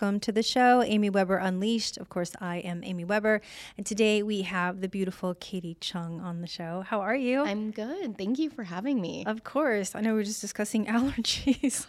[0.00, 1.98] welcome to the show, Amy Weber Unleashed.
[1.98, 3.42] Of course, I am Amy Weber,
[3.76, 6.82] and today we have the beautiful Katie Chung on the show.
[6.88, 7.42] How are you?
[7.42, 8.16] I'm good.
[8.16, 9.24] Thank you for having me.
[9.26, 9.94] Of course.
[9.94, 11.86] I know we are just discussing allergies.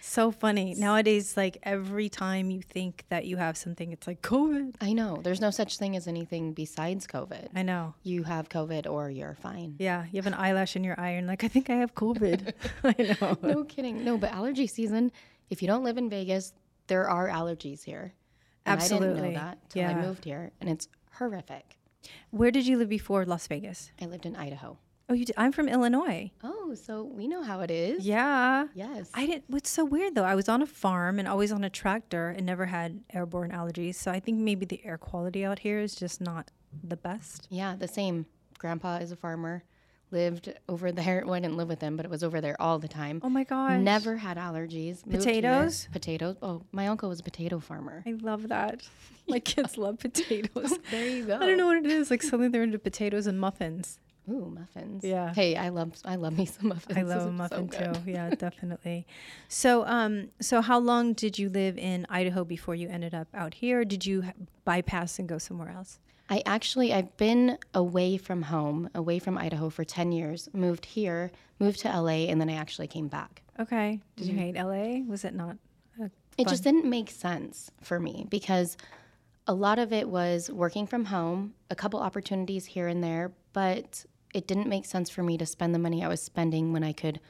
[0.00, 0.74] so funny.
[0.76, 4.76] Nowadays, like every time you think that you have something, it's like COVID.
[4.80, 5.18] I know.
[5.20, 7.48] There's no such thing as anything besides COVID.
[7.52, 7.94] I know.
[8.04, 9.74] You have COVID or you're fine.
[9.80, 10.04] Yeah.
[10.12, 12.52] You have an eyelash in your eye and like, I think I have COVID.
[12.84, 13.38] I know.
[13.42, 14.04] No kidding.
[14.04, 15.10] No, but allergy season,
[15.48, 16.52] if you don't live in Vegas,
[16.90, 18.12] there are allergies here.
[18.66, 19.08] And Absolutely.
[19.08, 19.90] I didn't know that till Yeah.
[19.90, 21.78] I moved here, and it's horrific.
[22.30, 23.90] Where did you live before Las Vegas?
[24.00, 24.76] I lived in Idaho.
[25.08, 25.34] Oh, you did.
[25.36, 26.30] I'm from Illinois.
[26.44, 28.06] Oh, so we know how it is.
[28.06, 28.66] Yeah.
[28.74, 29.10] Yes.
[29.14, 29.44] I didn't.
[29.48, 30.24] What's so weird though?
[30.24, 33.96] I was on a farm and always on a tractor and never had airborne allergies.
[33.96, 36.50] So I think maybe the air quality out here is just not
[36.84, 37.48] the best.
[37.50, 38.26] yeah, the same.
[38.58, 39.64] Grandpa is a farmer.
[40.10, 41.22] Lived over there.
[41.24, 43.20] Well, I didn't live with them, but it was over there all the time.
[43.22, 43.80] Oh my gosh.
[43.80, 45.06] Never had allergies.
[45.06, 45.34] Moved here.
[45.36, 45.88] Potatoes?
[45.92, 46.36] Potatoes.
[46.42, 48.02] Oh, my uncle was a potato farmer.
[48.06, 48.88] I love that.
[49.28, 50.76] My kids love potatoes.
[50.90, 51.36] There you go.
[51.36, 52.10] I don't know what it is.
[52.10, 54.00] Like suddenly they're into potatoes and muffins.
[54.28, 55.04] Ooh, muffins.
[55.04, 55.32] Yeah.
[55.32, 56.98] Hey, I love I love me some muffins.
[56.98, 58.10] I love a It's so muffin too.
[58.10, 59.06] Yeah, definitely.
[59.48, 63.54] So, um, so how long did you live in Idaho before you ended up out
[63.54, 63.84] here?
[63.84, 64.24] Did you
[64.64, 66.00] bypass and go somewhere else?
[66.30, 70.48] I actually I've been away from home, away from Idaho for 10 years.
[70.52, 73.42] Moved here, moved to LA and then I actually came back.
[73.58, 74.00] Okay.
[74.16, 74.42] Did you mm-hmm.
[74.42, 75.10] hate LA?
[75.10, 75.56] Was it not?
[76.38, 78.78] It just didn't make sense for me because
[79.46, 84.06] a lot of it was working from home, a couple opportunities here and there, but
[84.32, 86.92] it didn't make sense for me to spend the money I was spending when I
[86.92, 87.20] could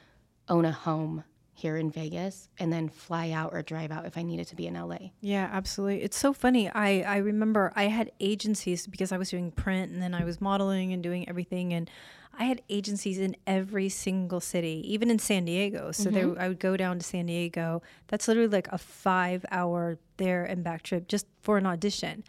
[0.47, 1.25] own a home
[1.61, 4.67] here in Vegas and then fly out or drive out if I needed to be
[4.67, 5.11] in LA.
[5.21, 6.01] Yeah, absolutely.
[6.01, 6.69] It's so funny.
[6.69, 10.41] I, I remember I had agencies because I was doing print and then I was
[10.41, 11.73] modeling and doing everything.
[11.73, 11.89] And
[12.37, 15.91] I had agencies in every single city, even in San Diego.
[15.91, 16.41] So there, mm-hmm.
[16.41, 17.81] I would go down to San Diego.
[18.07, 22.23] That's literally like a five hour there and back trip just for an audition,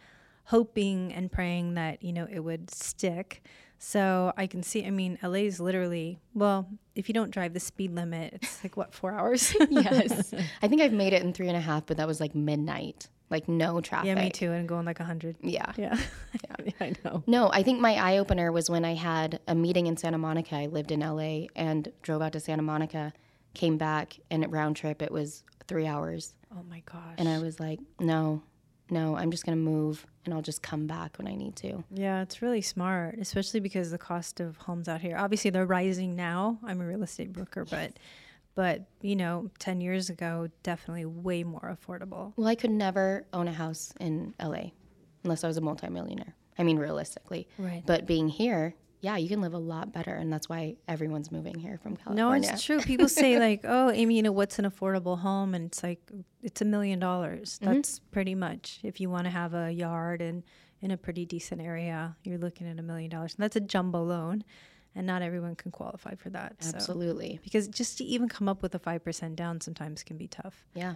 [0.45, 3.43] hoping and praying that, you know, it would stick.
[3.85, 7.59] So I can see, I mean, LA is literally, well, if you don't drive the
[7.59, 9.53] speed limit, it's like what, four hours?
[9.69, 10.33] yes.
[10.61, 13.09] I think I've made it in three and a half, but that was like midnight,
[13.29, 14.07] like no traffic.
[14.07, 14.53] yeah, me too.
[14.53, 15.35] And going like 100.
[15.41, 15.73] Yeah.
[15.77, 15.97] Yeah.
[16.63, 17.23] yeah, I know.
[17.27, 20.55] No, I think my eye opener was when I had a meeting in Santa Monica.
[20.55, 23.11] I lived in LA and drove out to Santa Monica,
[23.53, 26.35] came back, and at round trip it was three hours.
[26.57, 27.15] Oh my gosh.
[27.17, 28.43] And I was like, no,
[28.93, 31.83] no, I'm just going to move and I'll just come back when I need to.
[31.91, 35.17] yeah, it's really smart, especially because the cost of homes out here.
[35.17, 36.59] Obviously, they're rising now.
[36.63, 37.93] I'm a real estate broker, but
[38.55, 42.33] but you know, 10 years ago, definitely way more affordable.
[42.37, 44.71] Well, I could never own a house in LA
[45.23, 46.35] unless I was a multimillionaire.
[46.57, 47.47] I mean, realistically.
[47.57, 47.83] Right.
[47.85, 50.15] But being here, yeah, you can live a lot better.
[50.15, 52.47] And that's why everyone's moving here from California.
[52.47, 52.79] No, it's true.
[52.79, 55.99] People say like, "Oh, Amy, you know what's an affordable home?" And it's like
[56.41, 57.59] it's a million dollars.
[57.61, 57.73] Mm-hmm.
[57.73, 60.41] That's pretty much if you want to have a yard and
[60.81, 63.35] in a pretty decent area, you're looking at a million dollars.
[63.35, 64.45] And that's a jumbo loan,
[64.95, 66.55] and not everyone can qualify for that.
[66.63, 67.41] So Absolutely.
[67.43, 70.65] because just to even come up with a 5% down sometimes can be tough.
[70.75, 70.95] Yeah.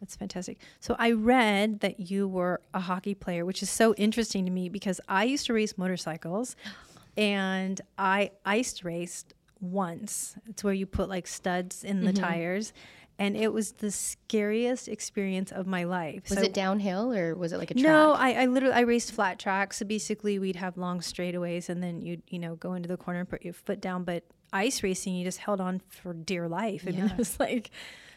[0.00, 0.58] That's fantastic.
[0.80, 4.68] So I read that you were a hockey player, which is so interesting to me
[4.68, 6.56] because I used to race motorcycles
[7.16, 10.36] and I ice raced once.
[10.48, 12.24] It's where you put like studs in the mm-hmm.
[12.24, 12.72] tires
[13.20, 16.30] and it was the scariest experience of my life.
[16.30, 17.84] Was So- it downhill or was it like a track?
[17.84, 19.76] no, I, I literally I raced flat tracks.
[19.76, 23.20] So basically, we'd have long straightaways, and then you'd you know go into the corner
[23.20, 24.04] and put your foot down.
[24.04, 26.84] But ice racing, you just held on for dear life.
[26.88, 27.70] I mean, it was like.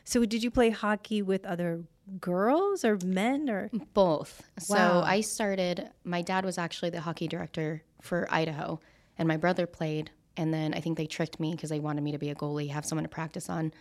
[0.05, 1.83] So, did you play hockey with other
[2.19, 3.69] girls or men or?
[3.93, 4.43] Both.
[4.59, 8.79] So I started, my dad was actually the hockey director for Idaho,
[9.17, 10.11] and my brother played.
[10.35, 12.69] And then I think they tricked me because they wanted me to be a goalie,
[12.69, 13.71] have someone to practice on.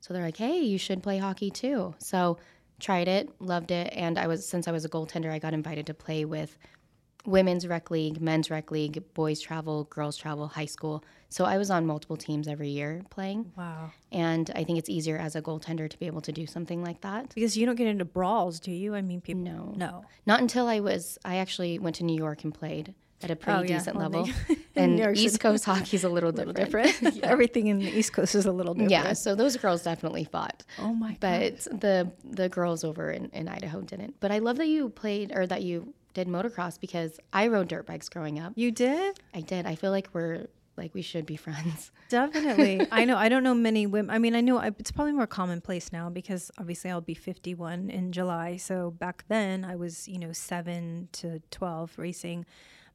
[0.00, 1.94] So they're like, hey, you should play hockey too.
[1.98, 2.38] So
[2.78, 3.90] tried it, loved it.
[3.94, 6.58] And I was, since I was a goaltender, I got invited to play with
[7.24, 11.02] women's rec league, men's rec league, boys travel, girls travel, high school.
[11.30, 13.50] So I was on multiple teams every year playing.
[13.56, 13.92] Wow.
[14.12, 17.00] And I think it's easier as a goaltender to be able to do something like
[17.00, 17.34] that.
[17.34, 18.94] Because you don't get into brawls, do you?
[18.94, 19.42] I mean, people.
[19.42, 19.72] No.
[19.74, 20.04] No.
[20.26, 23.58] Not until I was, I actually went to New York and played at a pretty
[23.58, 23.78] Oh, yeah.
[23.78, 24.28] decent Well, level.
[24.76, 26.88] and East Coast hockey's a little little different.
[27.00, 27.20] different.
[27.22, 28.90] Everything in the East Coast is a little different.
[28.90, 30.62] yeah, so those girls definitely fought.
[30.78, 31.20] Oh my god.
[31.20, 34.20] But the the girls over in, in Idaho didn't.
[34.20, 37.86] But I love that you played or that you did motocross because I rode dirt
[37.86, 38.52] bikes growing up.
[38.56, 39.18] You did?
[39.34, 39.66] I did.
[39.66, 40.46] I feel like we're
[40.76, 41.92] like we should be friends.
[42.08, 42.86] Definitely.
[42.92, 43.16] I know.
[43.16, 44.14] I don't know many women.
[44.14, 47.90] I mean, I know I, it's probably more commonplace now because obviously I'll be 51
[47.90, 48.56] in July.
[48.56, 52.44] So back then I was, you know, seven to 12 racing.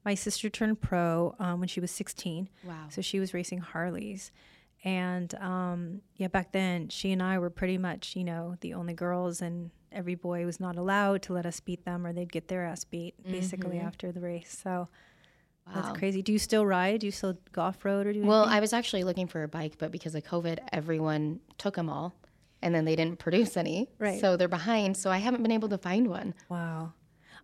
[0.06, 2.50] My sister turned pro um, when she was 16.
[2.64, 2.74] Wow.
[2.90, 4.32] So she was racing Harleys.
[4.84, 8.94] And um, yeah, back then she and I were pretty much, you know, the only
[8.94, 12.48] girls, and every boy was not allowed to let us beat them, or they'd get
[12.48, 14.58] their ass beat basically after the race.
[14.64, 14.88] So
[15.68, 15.82] Wow.
[15.84, 16.22] that's crazy.
[16.24, 17.02] Do you still ride?
[17.02, 18.24] Do you still go off road or do?
[18.24, 18.58] Well, anything?
[18.58, 22.16] I was actually looking for a bike, but because of COVID, everyone took them all,
[22.64, 23.88] and then they didn't produce any.
[24.00, 24.20] Right.
[24.20, 24.96] So they're behind.
[24.98, 26.34] So I haven't been able to find one.
[26.48, 26.94] wow.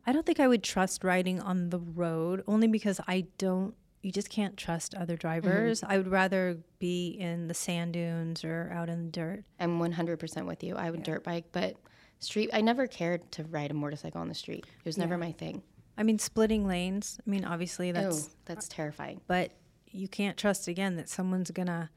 [0.05, 3.73] I don't think I would trust riding on the road only because I don't.
[4.01, 5.21] You just can't trust other mm-hmm.
[5.21, 5.83] drivers.
[5.83, 9.43] I would rather be in the sand dunes or out in the dirt.
[9.59, 10.75] I'm 100% with you.
[10.75, 11.75] I would dirt bike, but
[12.19, 12.51] street.
[12.53, 14.65] I never cared to ride a motorcycle on the street.
[14.67, 15.63] It was never my thing.
[15.97, 17.19] I mean, splitting lanes.
[17.25, 19.21] I mean, obviously oh, that's oh, that's terrifying.
[19.27, 19.51] but
[19.95, 21.89] you can't trust again that someone's gonna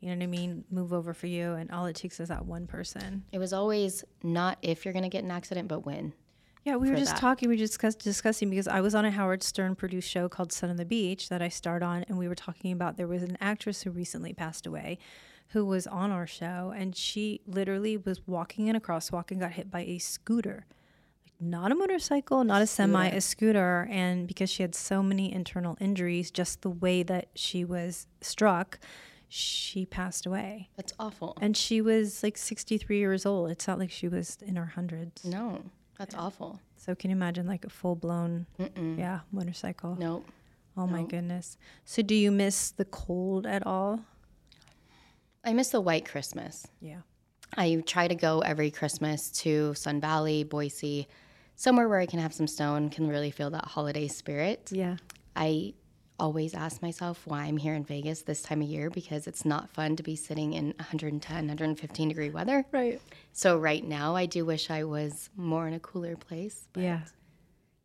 [0.00, 2.46] you know what i mean move over for you and all it takes is that
[2.46, 6.14] one person It was always not if you're to get an accident, but when.
[6.64, 7.20] Yeah we were just that.
[7.20, 10.52] talking we were discuss, discussing because i was on a howard stern produced show called
[10.52, 13.22] son of the beach that i starred on and we were talking about there was
[13.22, 14.98] an actress who recently passed away
[15.48, 19.52] who was on our show and she literally was walking in a crosswalk and got
[19.52, 20.64] hit by a scooter.
[21.26, 25.32] Like not a motorcycle not a semi a scooter and because she had so many
[25.32, 28.78] internal injuries just the way that she was struck
[29.28, 30.68] she passed away.
[30.76, 31.36] That's awful.
[31.40, 33.50] and she was like 63 years old.
[33.50, 35.24] It's not like she was in her hundreds.
[35.24, 35.62] No,
[36.02, 36.58] that's awful.
[36.76, 38.46] so can you imagine like a full-blown
[38.98, 40.26] yeah motorcycle Nope.
[40.76, 44.00] oh my goodness so do you miss the cold at all
[45.44, 46.66] I miss the white Christmas.
[46.80, 47.00] yeah
[47.56, 51.06] I try to go every Christmas to Sun Valley, Boise,
[51.54, 54.70] somewhere where I can have some snow and can really feel that holiday spirit.
[54.72, 54.96] yeah
[55.36, 55.74] I
[56.18, 59.70] always ask myself why I'm here in Vegas this time of year because it's not
[59.70, 62.64] fun to be sitting in 110, 115 degree weather.
[62.70, 63.00] right
[63.32, 66.68] So right now, I do wish I was more in a cooler place.
[66.72, 67.00] But, yeah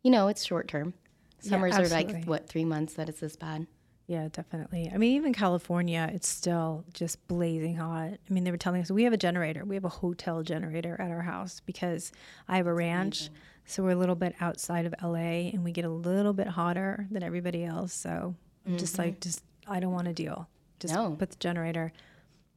[0.02, 0.94] you know, it's short term.
[1.42, 3.66] Yeah, Summers are like, what, three months that it's this bad?
[4.06, 4.90] Yeah, definitely.
[4.92, 8.12] I mean, even California, it's still just blazing hot.
[8.12, 9.64] I mean, they were telling us we have a generator.
[9.66, 12.10] We have a hotel generator at our house because
[12.48, 13.28] I have a ranch.
[13.70, 17.06] So we're a little bit outside of LA and we get a little bit hotter
[17.10, 17.92] than everybody else.
[17.92, 18.34] So
[18.66, 20.48] I'm just like, just, I don't want to deal.
[20.80, 21.10] Just No.
[21.18, 21.92] put the generator.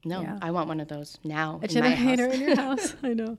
[0.06, 0.40] No, Yeah.
[0.42, 1.60] I want one of those now.
[1.62, 2.96] A in generator in your house.
[3.04, 3.38] I know.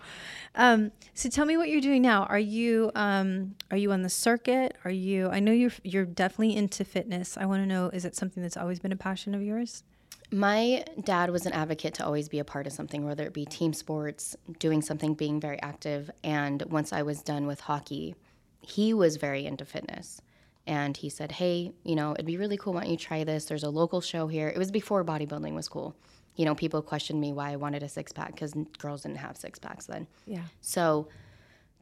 [0.54, 2.24] Um, so tell me what you're doing now.
[2.24, 4.76] Are you um, are you on the circuit?
[4.84, 5.28] Are you?
[5.30, 7.36] I know you're you're definitely into fitness.
[7.36, 9.82] I want to know is it something that's always been a passion of yours?
[10.32, 13.44] My dad was an advocate to always be a part of something, whether it be
[13.44, 16.10] team sports, doing something, being very active.
[16.24, 18.14] And once I was done with hockey,
[18.62, 20.22] he was very into fitness.
[20.66, 22.72] And he said, Hey, you know, it'd be really cool.
[22.72, 23.44] Why don't you try this?
[23.44, 24.48] There's a local show here.
[24.48, 25.94] It was before bodybuilding was cool.
[26.36, 29.36] You know, people questioned me why I wanted a six pack because girls didn't have
[29.36, 30.06] six packs then.
[30.26, 30.44] Yeah.
[30.62, 31.08] So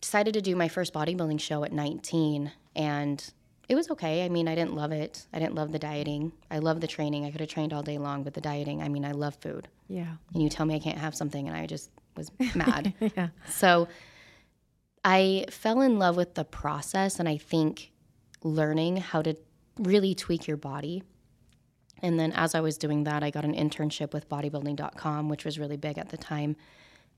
[0.00, 3.32] decided to do my first bodybuilding show at 19 and
[3.70, 4.24] it was okay.
[4.24, 5.26] I mean, I didn't love it.
[5.32, 6.32] I didn't love the dieting.
[6.50, 7.24] I love the training.
[7.24, 9.68] I could have trained all day long, but the dieting, I mean, I love food.
[9.86, 10.16] Yeah.
[10.34, 12.92] And you tell me I can't have something and I just was mad.
[13.16, 13.28] Yeah.
[13.48, 13.86] So
[15.04, 17.92] I fell in love with the process and I think
[18.42, 19.36] learning how to
[19.78, 21.04] really tweak your body.
[22.02, 25.60] And then as I was doing that, I got an internship with bodybuilding.com, which was
[25.60, 26.56] really big at the time.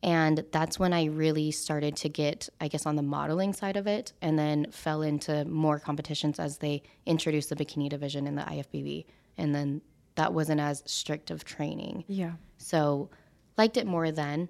[0.02, 3.86] And that's when I really started to get, I guess, on the modeling side of
[3.86, 8.42] it, and then fell into more competitions as they introduced the bikini division in the
[8.42, 9.04] IFBB.
[9.38, 9.80] And then
[10.16, 12.04] that wasn't as strict of training.
[12.08, 12.32] Yeah.
[12.58, 13.10] So
[13.56, 14.48] liked it more then.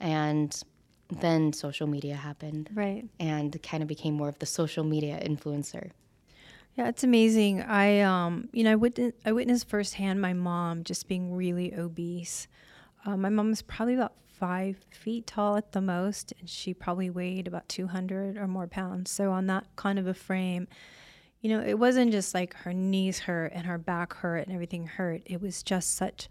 [0.00, 0.58] And
[1.20, 3.04] then social media happened Right.
[3.20, 5.90] and kind of became more of the social media influencer.
[6.76, 7.62] Yeah, it's amazing.
[7.62, 12.46] I um, you know, I witnessed I witnessed firsthand my mom just being really obese.
[13.04, 17.10] Uh, my mom was probably about five feet tall at the most, and she probably
[17.10, 19.10] weighed about two hundred or more pounds.
[19.10, 20.68] So on that kind of a frame,
[21.40, 24.86] you know, it wasn't just like her knees hurt and her back hurt and everything
[24.86, 25.22] hurt.
[25.24, 26.28] It was just such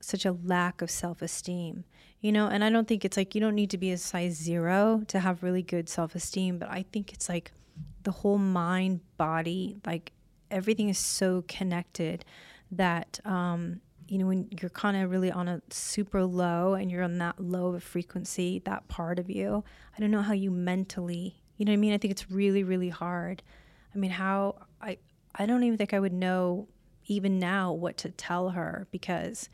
[0.00, 1.84] such a lack of self-esteem
[2.20, 4.34] you know and i don't think it's like you don't need to be a size
[4.34, 7.52] zero to have really good self-esteem but i think it's like
[8.02, 10.12] the whole mind body like
[10.50, 12.24] everything is so connected
[12.70, 17.02] that um you know when you're kind of really on a super low and you're
[17.02, 19.64] on that low of a frequency that part of you
[19.96, 22.62] i don't know how you mentally you know what i mean i think it's really
[22.62, 23.42] really hard
[23.94, 24.96] i mean how i
[25.34, 26.68] i don't even think i would know
[27.06, 29.48] even now what to tell her because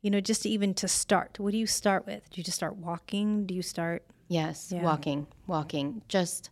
[0.00, 2.76] you know just even to start what do you start with do you just start
[2.76, 4.82] walking do you start Yes, Yeah.
[4.82, 6.00] walking, walking.
[6.08, 6.48] Just,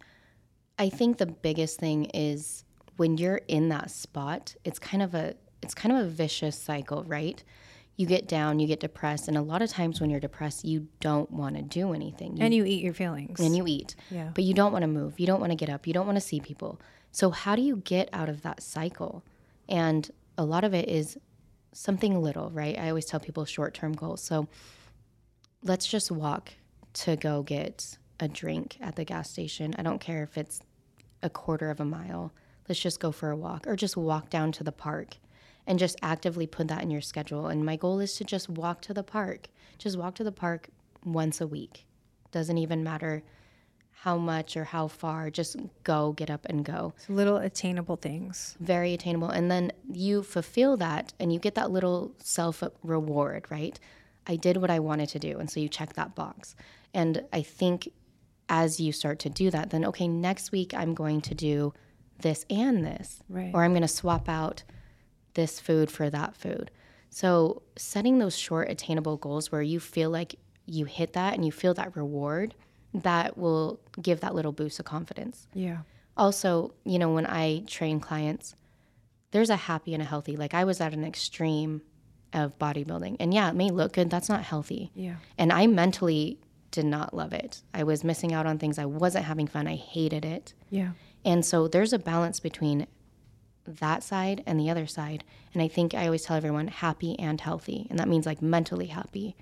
[0.79, 2.65] I think the biggest thing is
[2.99, 5.35] when you're in that spot, it's kind of a,
[5.71, 7.45] it's kind of a vicious cycle, right?
[7.95, 10.89] You get down, you get depressed, and a lot of times when you're depressed, you
[10.99, 12.37] don't want to do anything.
[12.37, 13.95] You and you eat your feelings and you eat.
[14.11, 14.31] Yeah.
[14.35, 15.21] But you don't want to move.
[15.21, 15.87] You don't want to get up.
[15.87, 16.81] You don't want to see people.
[17.13, 19.23] So how do you get out of that cycle?
[19.69, 21.19] And a lot of it is
[21.73, 22.77] something little, right?
[22.77, 24.23] I always tell people short term goals.
[24.23, 24.49] So
[25.63, 26.53] let's just walk
[26.95, 29.77] to go get a drink at the gas station.
[29.79, 30.63] I don't care if it's
[31.23, 32.33] a quarter of a mile.
[32.69, 35.19] Let's just go for a walk or just walk down to the park
[35.71, 37.47] and just actively put that in your schedule.
[37.47, 39.47] And my goal is to just walk to the park.
[39.79, 40.69] Just walk to the park
[41.05, 41.87] once a week.
[42.33, 43.23] Doesn't even matter
[43.93, 46.93] how much or how far, just go, get up and go.
[47.07, 48.57] So little attainable things.
[48.59, 49.29] Very attainable.
[49.29, 53.79] And then you fulfill that and you get that little self reward, right?
[54.27, 55.39] I did what I wanted to do.
[55.39, 56.57] And so you check that box.
[56.93, 57.89] And I think
[58.49, 61.73] as you start to do that, then okay, next week I'm going to do
[62.23, 63.23] this and this.
[63.29, 63.53] Right.
[63.55, 64.65] Or I'm going to swap out
[65.35, 66.71] this food for that food.
[67.11, 71.53] So setting those short attainable goals where you feel like you hit that and you
[71.53, 72.55] feel that reward
[72.95, 75.49] that will give that little boost of confidence.
[75.53, 75.79] Yeah.
[76.17, 78.55] Also, you know, when I train clients,
[79.33, 80.37] there's a happy and a healthy.
[80.37, 81.83] Like I was at an extreme
[82.33, 83.17] of bodybuilding.
[83.19, 84.91] And yeah, it may look good, that's not healthy.
[84.95, 85.17] Yeah.
[85.39, 86.39] And I mentally
[86.71, 87.63] did not love it.
[87.75, 88.79] I was missing out on things.
[88.79, 89.67] I wasn't having fun.
[89.67, 90.55] I hated it.
[90.71, 90.91] Yeah.
[91.25, 92.87] And so there's a balance between
[93.79, 95.25] that side and the other side.
[95.55, 97.87] And I think I always tell everyone happy and healthy.
[97.91, 99.37] And that means like mentally happy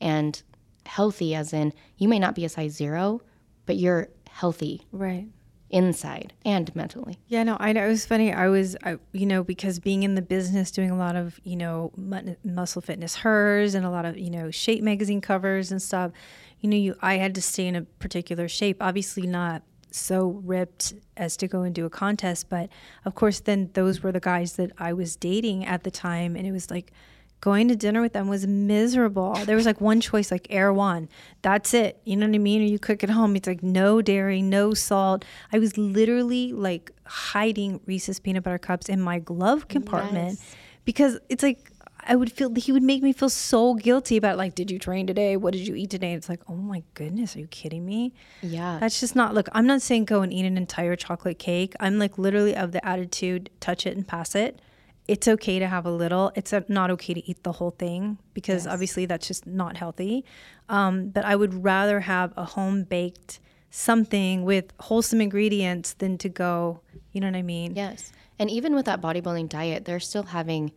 [0.00, 0.42] and
[0.86, 3.20] healthy, as in you may not be a size zero,
[3.66, 5.26] but you're healthy Right.
[5.68, 7.18] inside and mentally.
[7.28, 7.84] Yeah, no, I know.
[7.84, 8.32] It was funny.
[8.32, 11.56] I was, I, you know, because being in the business, doing a lot of, you
[11.56, 15.80] know, mu- muscle fitness hers and a lot of, you know, shape magazine covers and
[15.80, 16.12] stuff.
[16.60, 18.78] You know, you, I had to stay in a particular shape.
[18.80, 22.68] Obviously, not so ripped as to go and do a contest, but
[23.04, 26.46] of course, then those were the guys that I was dating at the time, and
[26.46, 26.92] it was like
[27.40, 29.34] going to dinner with them was miserable.
[29.46, 31.08] There was like one choice, like Erewhon.
[31.40, 31.98] That's it.
[32.04, 32.60] You know what I mean?
[32.60, 33.34] Or you cook at home.
[33.34, 35.24] It's like no dairy, no salt.
[35.50, 40.54] I was literally like hiding Reese's peanut butter cups in my glove compartment Yes.
[40.84, 41.70] because it's like
[42.10, 45.06] I would feel he would make me feel so guilty about like, did you train
[45.06, 45.36] today?
[45.36, 46.12] What did you eat today?
[46.14, 48.12] It's like, oh my goodness, are you kidding me?
[48.42, 48.78] Yeah.
[48.80, 51.74] That's just not look, I'm not saying go and eat an entire chocolate cake.
[51.78, 54.60] I'm like literally of the attitude, touch it and pass it.
[55.06, 56.32] It's okay to have a little.
[56.34, 60.24] It's uh not okay to eat the whole thing because obviously that's just not healthy.
[60.68, 63.38] Um, but I would rather have a home baked
[63.70, 66.80] something with wholesome ingredients than to go,
[67.12, 67.76] you know what I mean?
[67.76, 68.10] Yes.
[68.36, 70.72] And even with that bodybuilding diet, they're still having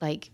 [0.00, 0.30] like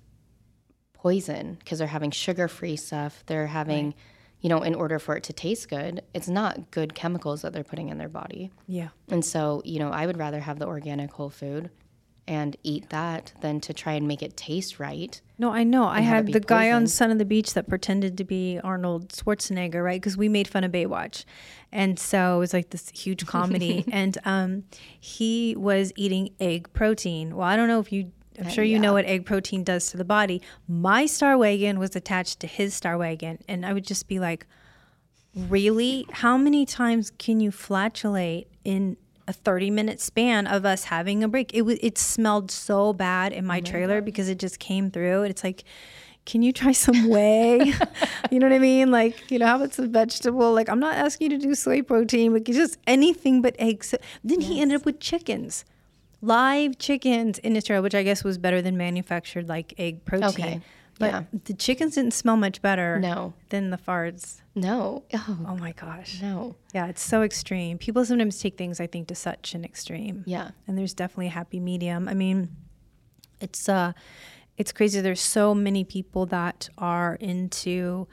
[0.92, 3.22] poison because they're having sugar free stuff.
[3.26, 3.94] They're having,
[4.40, 7.64] you know, in order for it to taste good, it's not good chemicals that they're
[7.64, 8.50] putting in their body.
[8.66, 8.88] Yeah.
[9.08, 11.70] And so, you know, I would rather have the organic whole food
[12.28, 15.20] and eat that than to try and make it taste right.
[15.38, 15.86] No, I know.
[15.86, 16.86] I had the guy on.
[16.86, 20.00] Son of the Beach that pretended to be Arnold Schwarzenegger, right?
[20.00, 21.24] Because we made fun of Baywatch,
[21.70, 23.84] and so it was like this huge comedy.
[23.92, 24.64] and um,
[24.98, 27.36] he was eating egg protein.
[27.36, 28.12] Well, I don't know if you.
[28.38, 30.42] I'm uh, sure you know what egg protein does to the body.
[30.68, 34.46] My Star Wagon was attached to his Star Wagon, and I would just be like,
[35.34, 36.06] "Really?
[36.10, 38.96] How many times can you flatulate in?"
[39.28, 41.52] A 30 minute span of us having a break.
[41.52, 45.22] It was it smelled so bad in my oh trailer because it just came through.
[45.22, 45.64] And it's like,
[46.26, 47.58] can you try some whey?
[48.30, 48.90] you know what I mean?
[48.90, 50.52] Like, you know, how about some vegetable?
[50.52, 53.94] Like, I'm not asking you to do soy protein, but just anything but eggs.
[54.22, 55.64] Then he ended up with chickens,
[56.22, 60.28] live chickens in Israel, which I guess was better than manufactured like egg protein.
[60.28, 60.60] Okay.
[60.98, 61.22] But Yeah.
[61.44, 63.34] the chickens didn't smell much better No.
[63.50, 64.40] than the farts.
[64.54, 65.02] No.
[65.12, 66.22] Oh, Oh my gosh.
[66.22, 66.56] no.
[66.72, 67.76] Yeah, it's so extreme.
[67.76, 70.52] People sometimes take things, I think, to such an extreme Yeah.
[70.66, 72.08] and there's definitely a happy medium.
[72.08, 72.48] I mean,
[73.40, 73.92] it's uh
[74.56, 78.08] it's crazy there's so many people that are into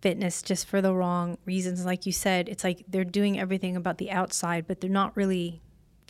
[0.00, 3.98] fitness just for the wrong reasons like you said it's like they're doing everything about
[3.98, 5.60] the outside but they're not really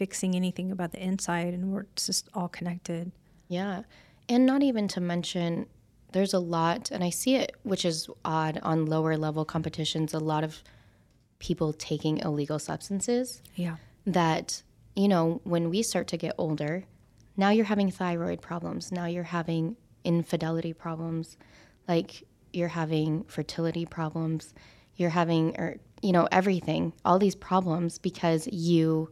[0.01, 3.13] fixing anything about the inside and we're just all connected
[3.51, 3.83] Yeah.
[4.29, 5.67] And not even to mention,
[6.13, 10.21] there's a lot, and I see it, which is odd on lower level competitions, a
[10.21, 10.63] lot of
[11.41, 13.77] people taking illegal substances yeah
[14.07, 14.63] that,
[14.95, 16.85] you know, when we start to get older,
[17.37, 18.93] now you're having thyroid problems.
[18.93, 21.37] Now you're having infidelity problems.
[21.89, 24.55] Like you're having fertility problems.
[24.97, 29.11] You're having, or, you know, everything, all these problems because you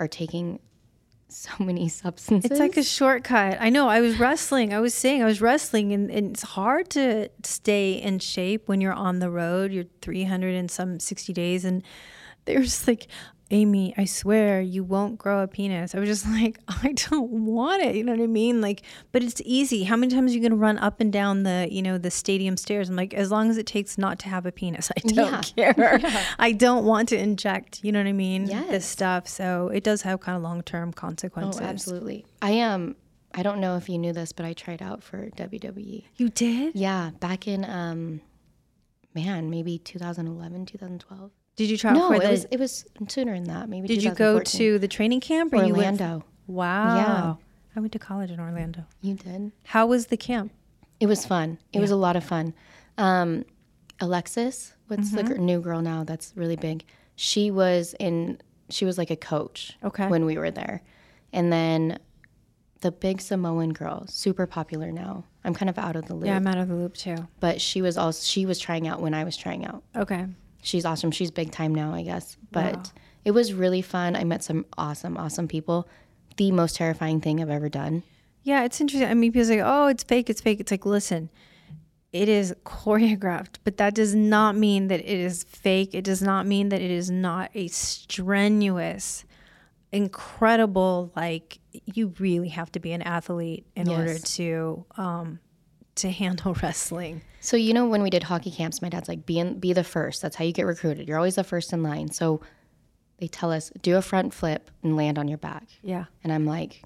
[0.00, 0.58] are taking
[1.28, 2.50] so many substances.
[2.50, 3.58] It's like a shortcut.
[3.60, 3.88] I know.
[3.88, 4.74] I was wrestling.
[4.74, 8.80] I was saying I was wrestling, and, and it's hard to stay in shape when
[8.80, 9.72] you're on the road.
[9.72, 11.84] You're 300 and some 60 days, and
[12.46, 13.06] there's like,
[13.52, 15.94] Amy, I swear you won't grow a penis.
[15.94, 17.96] I was just like, I don't want it.
[17.96, 18.60] You know what I mean?
[18.60, 19.84] Like, but it's easy.
[19.84, 22.10] How many times are you going to run up and down the, you know, the
[22.10, 22.88] stadium stairs?
[22.88, 26.00] I'm like, as long as it takes not to have a penis, I don't care.
[26.38, 27.80] I don't want to inject.
[27.82, 28.46] You know what I mean?
[28.46, 29.26] This stuff.
[29.26, 31.56] So it does have kind of long term consequences.
[31.56, 31.88] Oh, consequences.
[31.88, 32.26] absolutely.
[32.42, 32.96] I am.
[33.32, 36.04] I don't know if you knew this, but I tried out for WWE.
[36.16, 36.74] You did?
[36.74, 38.20] Yeah, back in um,
[39.14, 41.30] man, maybe 2011, 2012.
[41.60, 42.30] Did you try out No, for it the?
[42.30, 43.68] was it was sooner than that.
[43.68, 43.86] Maybe.
[43.86, 46.00] did you go to the training camp or you went?
[46.00, 46.24] Orlando?
[46.46, 46.96] Wow.
[46.96, 47.34] Yeah.
[47.76, 48.84] I went to college in Orlando.
[49.02, 49.52] You did.
[49.64, 50.52] How was the camp?
[51.00, 51.58] It was fun.
[51.74, 52.54] It was a lot of fun.
[52.96, 53.44] Um,
[54.00, 55.32] Alexis, what's the Mm-hmm.
[55.34, 56.84] gr- new girl now that's really big?
[57.16, 58.40] She was in.
[58.70, 59.76] She was like a coach.
[59.84, 60.06] Okay.
[60.08, 60.82] When we were there,
[61.32, 61.98] and then
[62.80, 65.24] the big Samoan girl, super popular now.
[65.44, 67.16] I'm kind of out of the loop, Yeah, I'm out of the loop too.
[67.40, 69.82] but she was also she was trying out when I was trying out.
[69.96, 70.26] Okay.
[70.62, 71.10] She's awesome.
[71.10, 72.36] She's big time now, I guess.
[72.52, 72.82] But Wow.
[73.24, 74.16] it was really fun.
[74.16, 75.88] I met some awesome, awesome people.
[76.36, 78.02] The most terrifying thing I've ever done.
[78.42, 79.08] Yeah, it's interesting.
[79.10, 81.28] I mean, people say, "Oh, it's fake, it's fake." It's like, listen,
[82.12, 85.94] it is choreographed, but that does not mean that it is fake.
[85.94, 89.24] It does not mean that it is not a strenuous,
[89.92, 91.12] incredible.
[91.14, 95.38] Like you really have to be an athlete in order to um,
[96.00, 97.22] to handle wrestling.
[97.40, 99.84] So you know when we did hockey camps, my dad's like, "Be in, be the
[99.84, 100.20] first.
[100.22, 101.08] That's how you get recruited.
[101.08, 102.40] You're always the first in line." So
[103.18, 106.04] they tell us, "Do a front flip and land on your back." Yeah.
[106.24, 106.82] And I'm like,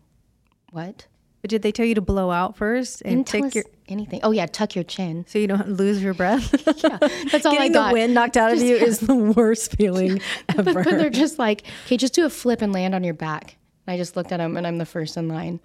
[0.70, 1.06] "What?"
[1.42, 4.20] But did they tell you to blow out first and take your anything.
[4.22, 5.26] Oh yeah, tuck your chin.
[5.28, 6.50] so you don't lose your breath?
[6.82, 6.96] Yeah,
[7.30, 7.88] that's all I Getting got.
[7.88, 10.20] the wind knocked out of you is the worst feeling
[10.56, 10.82] ever.
[10.82, 13.56] But they're just like, "Okay, just do a flip and land on your back."
[13.86, 15.60] And I just looked at him, and I'm the first in line.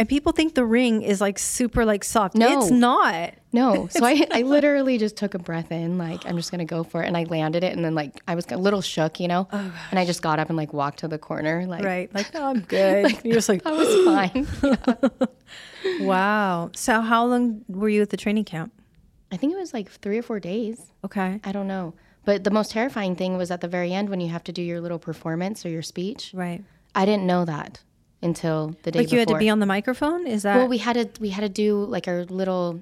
[0.00, 2.34] And people think the ring is like super like soft.
[2.34, 2.58] No.
[2.58, 3.34] It's not.
[3.52, 3.86] No.
[4.00, 6.84] So I, I literally just took a breath in, like, I'm just going to go
[6.84, 7.06] for it.
[7.06, 7.74] And I landed it.
[7.74, 9.46] And then, like, I was a little shook, you know?
[9.52, 11.66] Oh, and I just got up and, like, walked to the corner.
[11.66, 12.10] Like, Right.
[12.14, 13.18] Like, no, I'm good.
[13.24, 14.46] You're just like, I was fine.
[16.06, 16.70] wow.
[16.74, 18.72] So how long were you at the training camp?
[19.30, 20.80] I think it was like three or four days.
[21.04, 21.40] Okay.
[21.44, 21.92] I don't know.
[22.24, 24.62] But the most terrifying thing was at the very end when you have to do
[24.62, 26.30] your little performance or your speech.
[26.32, 26.64] Right.
[26.94, 27.82] I didn't know that
[28.22, 30.26] until the day Like you had to be on the microphone?
[30.26, 32.80] Is that well, we had to we had to do like our little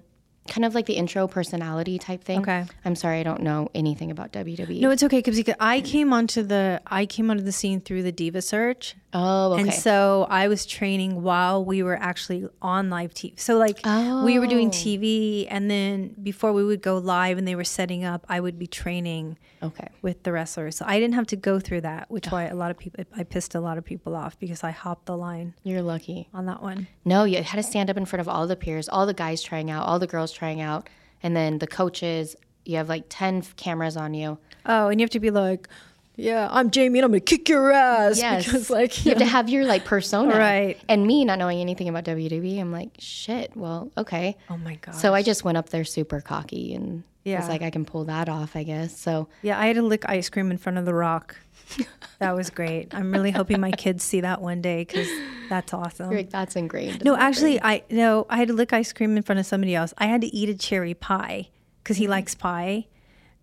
[0.48, 2.40] kind of like the intro personality type thing.
[2.40, 2.64] Okay.
[2.84, 4.32] I'm sorry, I don't know anything about.
[4.32, 4.80] WWE.
[4.80, 8.12] No, it's okay because I came onto the I came onto the scene through the
[8.12, 9.62] Diva Search, oh, okay.
[9.62, 13.38] and so I was training while we were actually on live TV.
[13.38, 13.80] So like
[14.24, 14.70] we were doing Oh.
[14.70, 18.58] TV, and then before we would go live and they were setting up, I would
[18.58, 19.88] be training okay.
[20.02, 20.76] with the wrestlers.
[20.76, 23.22] So I didn't have to go through that, which why a lot of people I
[23.24, 26.28] pissed a lot of people off because I hopped the line You're lucky.
[26.34, 26.87] on that one.
[27.04, 29.42] No, you had to stand up in front of all the peers, all the guys
[29.42, 30.88] trying out, all the girls trying out,
[31.22, 32.37] and then the coaches.
[32.64, 34.37] You have like 10 cameras on you.
[34.66, 35.68] Oh, and you have to be like,
[36.16, 38.18] yeah, I'm Jamie and I'm gonna kick your ass.
[38.18, 38.44] Yes.
[38.44, 40.37] Because like you have to have your like persona.
[40.37, 40.77] Right.
[40.87, 44.37] And me not knowing anything about WWE, I'm like, shit, well, okay.
[44.51, 44.96] Oh my god.
[44.96, 47.38] So I just went up there super cocky and Yeah.
[47.40, 48.94] was like, I can pull that off, I guess.
[48.98, 51.37] So Yeah, I had to lick ice cream in front of the rock.
[52.18, 52.94] that was great.
[52.94, 55.09] I'm really hoping my kids see that one day because
[55.48, 56.11] that's awesome.
[56.11, 57.04] like, that's ingrained.
[57.04, 59.94] No, actually, I no, I had to lick ice cream in front of somebody else.
[59.98, 61.48] I had to eat a cherry pie
[61.83, 62.11] because he mm.
[62.11, 62.87] likes pie.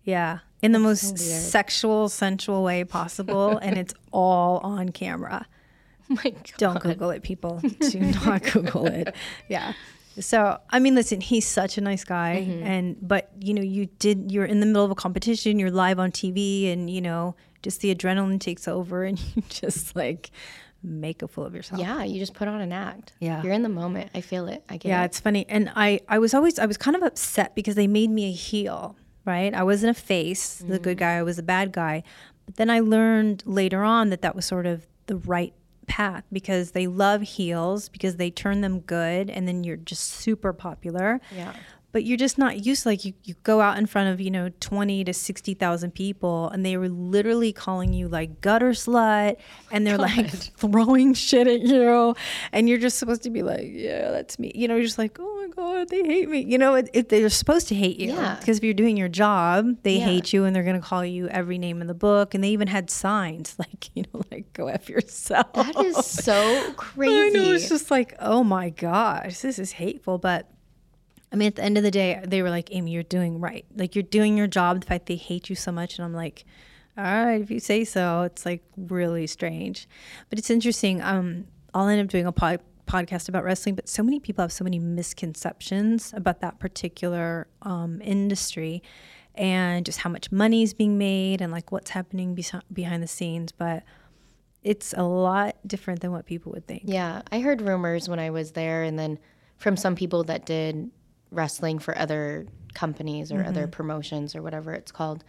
[0.04, 5.46] Yeah, in the most sexual, sensual way possible, and it's all on camera.
[6.08, 6.52] my God.
[6.56, 7.60] Don't Google it, people.
[7.90, 9.14] Do not Google it.
[9.48, 9.72] Yeah.
[10.18, 12.66] So I mean, listen, he's such a nice guy, mm-hmm.
[12.66, 14.32] and but you know, you did.
[14.32, 15.58] You're in the middle of a competition.
[15.58, 17.34] You're live on TV, and you know,
[17.66, 20.30] just the adrenaline takes over, and you just like
[20.84, 21.80] make a fool of yourself.
[21.80, 23.12] Yeah, you just put on an act.
[23.18, 23.42] Yeah.
[23.42, 24.10] You're in the moment.
[24.14, 24.62] I feel it.
[24.68, 25.06] I get Yeah, it.
[25.06, 25.44] it's funny.
[25.48, 28.32] And I, I was always, I was kind of upset because they made me a
[28.32, 29.52] heel, right?
[29.52, 31.00] I wasn't a face, the good mm.
[31.00, 32.04] guy, I was a bad guy.
[32.44, 35.52] But then I learned later on that that was sort of the right
[35.88, 40.52] path because they love heels because they turn them good and then you're just super
[40.52, 41.20] popular.
[41.34, 41.54] Yeah.
[41.96, 44.30] But you're just not used to like you, you go out in front of, you
[44.30, 49.36] know, 20 to 60,000 people and they were literally calling you like gutter slut
[49.72, 50.28] and they're like
[50.58, 52.14] throwing shit at you
[52.52, 54.52] and you're just supposed to be like, yeah, that's me.
[54.54, 56.40] You know, you're just like, oh my God, they hate me.
[56.44, 58.36] You know, it, it, they're supposed to hate you Yeah.
[58.40, 60.04] because if you're doing your job, they Yeah.
[60.04, 62.34] hate you and they're going to call you every name in the book.
[62.34, 65.54] And they even had signs like, you know, like go F yourself.
[65.54, 70.18] That is so crazy I know it's just like, oh my gosh, this is hateful.
[70.18, 70.50] But
[71.32, 73.64] I mean, at the end of the day, they were like, Amy, you're doing right.
[73.74, 74.80] Like you're doing your job.
[74.80, 76.44] The fact they hate you so much, and I'm like,
[76.96, 78.22] all right, if you say so.
[78.22, 79.88] It's like really strange,
[80.30, 81.02] but it's interesting.
[81.02, 84.52] Um, I'll end up doing a pod- podcast about wrestling, but so many people have
[84.52, 88.82] so many misconceptions about that particular um, industry.
[89.38, 93.06] And just how much money is being made, and like what's happening besi- behind the
[93.06, 93.52] scenes.
[93.52, 93.82] But
[94.62, 96.84] it's a lot different than what people would think.
[96.86, 99.18] Yeah, I heard rumors when I was there, and then
[99.58, 100.90] from some people that did
[101.30, 103.48] wrestling for other companies or Mm-hmm.
[103.48, 105.24] other promotions or whatever it's called.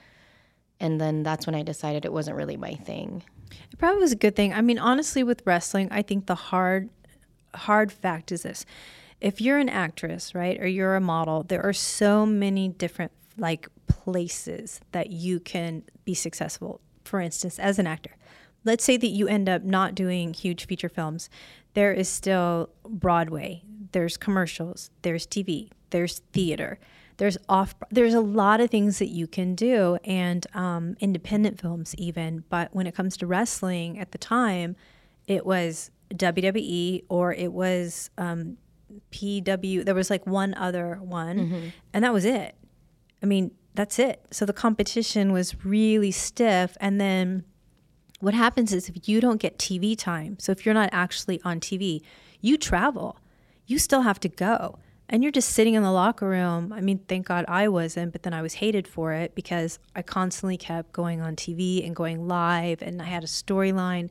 [0.80, 3.24] And then that's when I decided it wasn't really my thing.
[3.72, 4.54] It probably was a good thing.
[4.54, 6.90] I mean, honestly, with wrestling, I think the hard
[7.56, 8.66] hard fact is this
[9.20, 13.68] if you're an actress, right, or you're a model, there are so many different like
[13.88, 16.82] places that you can be successful.
[17.04, 18.16] For instance, as an actor,
[18.64, 21.30] let's say that you end up not doing huge feature films,
[21.74, 26.80] there is still Broadway, there's commercials, there's TV, there's theater,
[27.18, 31.96] there's off, there's a lot of things that you can do, and um, independent films
[31.98, 32.44] even.
[32.50, 34.76] But when it comes to wrestling, at the time,
[35.26, 38.58] it was WWE or it was um,
[39.12, 39.84] PW.
[39.84, 42.56] There was like one other one, and that was it.
[43.22, 44.26] I mean, that's it.
[44.32, 46.78] So the competition was really stiff.
[46.80, 47.44] And then
[48.20, 51.60] what happens is if you don't get TV time, so if you're not actually on
[51.60, 52.02] TV,
[52.42, 53.18] you travel,
[53.66, 54.80] you still have to go.
[55.10, 56.74] And you're just sitting in the locker room.
[56.74, 60.02] I mean, thank God I wasn't, but then I was hated for it because I
[60.02, 64.10] constantly kept going on TV and going live and I had a storyline.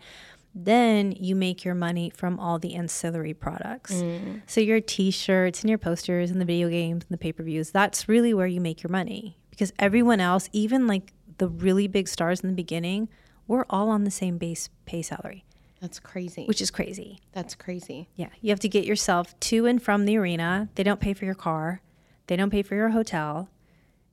[0.55, 3.93] Then you make your money from all the ancillary products.
[3.93, 4.41] Mm.
[4.47, 7.43] So your t shirts and your posters and the video games and the pay per
[7.43, 11.89] views, that's really where you make your money because everyone else, even like the really
[11.89, 13.09] big stars in the beginning,
[13.47, 15.46] we're all on the same base pay salary,
[15.81, 16.45] That's crazy.
[16.47, 17.21] which is crazy.
[17.33, 18.09] That's crazy.
[18.17, 20.69] Yeah, you have to get yourself to and from the arena.
[20.75, 21.81] They don't pay for your car,
[22.27, 23.49] they don't pay for your hotel,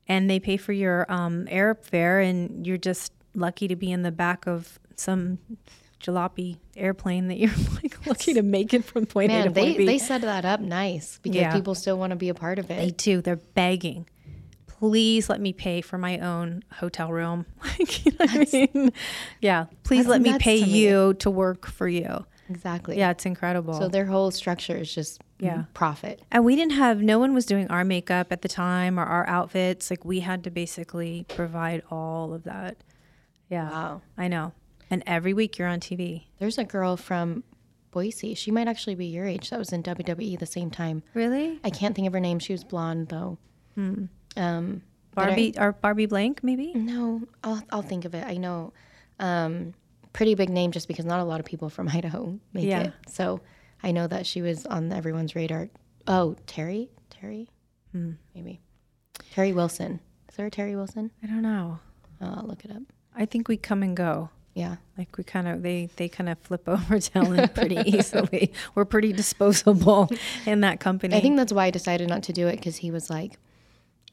[0.08, 2.28] and they pay for your um, airfare.
[2.28, 5.40] And you're just lucky to be in the back of some
[6.02, 7.50] jalopy airplane that you're
[7.82, 9.86] like lucky to make it from point A to point they, B.
[9.86, 11.54] they set that up nice because Yeah.
[11.54, 12.76] people still want to be a part of it.
[12.78, 13.22] They do.
[13.22, 14.06] They're begging.
[14.84, 17.46] Please let me pay for my own hotel room.
[17.80, 18.92] Like, you know what I mean?
[19.40, 19.68] Yeah.
[19.84, 20.78] Please let me pay to me.
[20.78, 22.26] you to work for you.
[22.50, 22.98] Exactly.
[22.98, 23.76] Yeah, it's incredible.
[23.76, 25.64] So their whole structure is just Yeah.
[25.74, 26.22] profit.
[26.32, 29.26] and we didn't have, no one was doing our makeup at the time or our
[29.26, 29.90] outfits.
[29.90, 32.76] Like we had to basically provide all of that.
[33.50, 33.70] Yeah.
[33.70, 34.02] Wow.
[34.18, 34.52] I know.
[34.90, 36.26] And every week you're on TV.
[36.40, 37.46] There's a girl from
[37.92, 38.34] Boise.
[38.36, 39.50] She might actually be your age.
[39.50, 41.04] That was in WWE the same time.
[41.14, 41.62] Really?
[41.64, 42.40] I can't think of her name.
[42.40, 43.38] She was blonde though.
[43.76, 44.06] Hmm.
[44.38, 44.82] Um,
[45.16, 46.74] but I- Barbie or Barbie Blank, maybe?
[46.74, 48.26] no, I'll I'll think of it.
[48.26, 48.74] I know.
[49.20, 49.74] Um,
[50.12, 52.84] pretty big name just because not a lot of people from Idaho make Yeah.
[52.84, 52.94] it.
[53.08, 53.42] So
[53.84, 55.70] I know that she was on everyone's radar.
[56.08, 57.48] Oh, Torrie, Torrie,
[57.94, 58.60] maybe
[59.36, 60.00] Torrie Wilson.
[60.30, 61.12] Is there a Torrie Wilson?
[61.24, 61.80] I don't know.
[62.22, 62.82] Oh, I'll look it up.
[63.16, 64.30] I think we come and go.
[64.56, 64.78] Yeah.
[64.98, 68.52] Like we kind of they they kind of flip over talent pretty easily.
[68.76, 70.10] We're pretty disposable
[70.46, 71.16] in that company.
[71.16, 73.38] I think that's why I decided not to do it because he was like,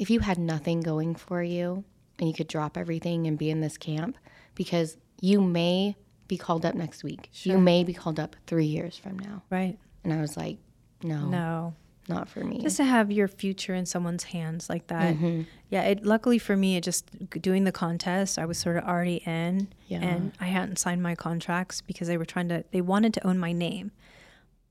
[0.00, 1.84] if you had nothing going for you
[2.18, 4.16] and you could drop everything and be in this camp,
[4.54, 5.94] because you may
[6.26, 7.28] be called up next week.
[7.44, 9.42] You may be called up three years from now.
[9.50, 9.78] right.
[10.04, 10.58] And I was like,
[11.02, 11.74] no, No.
[12.08, 12.60] not for me.
[12.62, 15.14] Just to have your future in someone's hands like that.
[15.14, 15.42] Mm-hmm.
[15.68, 17.04] Yeah, it luckily for me it just
[17.42, 20.00] doing the contest, I was sort of already in Yeah.
[20.02, 23.38] and I hadn't signed my contracts because they were trying to they wanted to own
[23.38, 23.92] my name.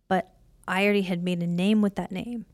[0.08, 0.34] But
[0.68, 2.46] I already had made a name with that name.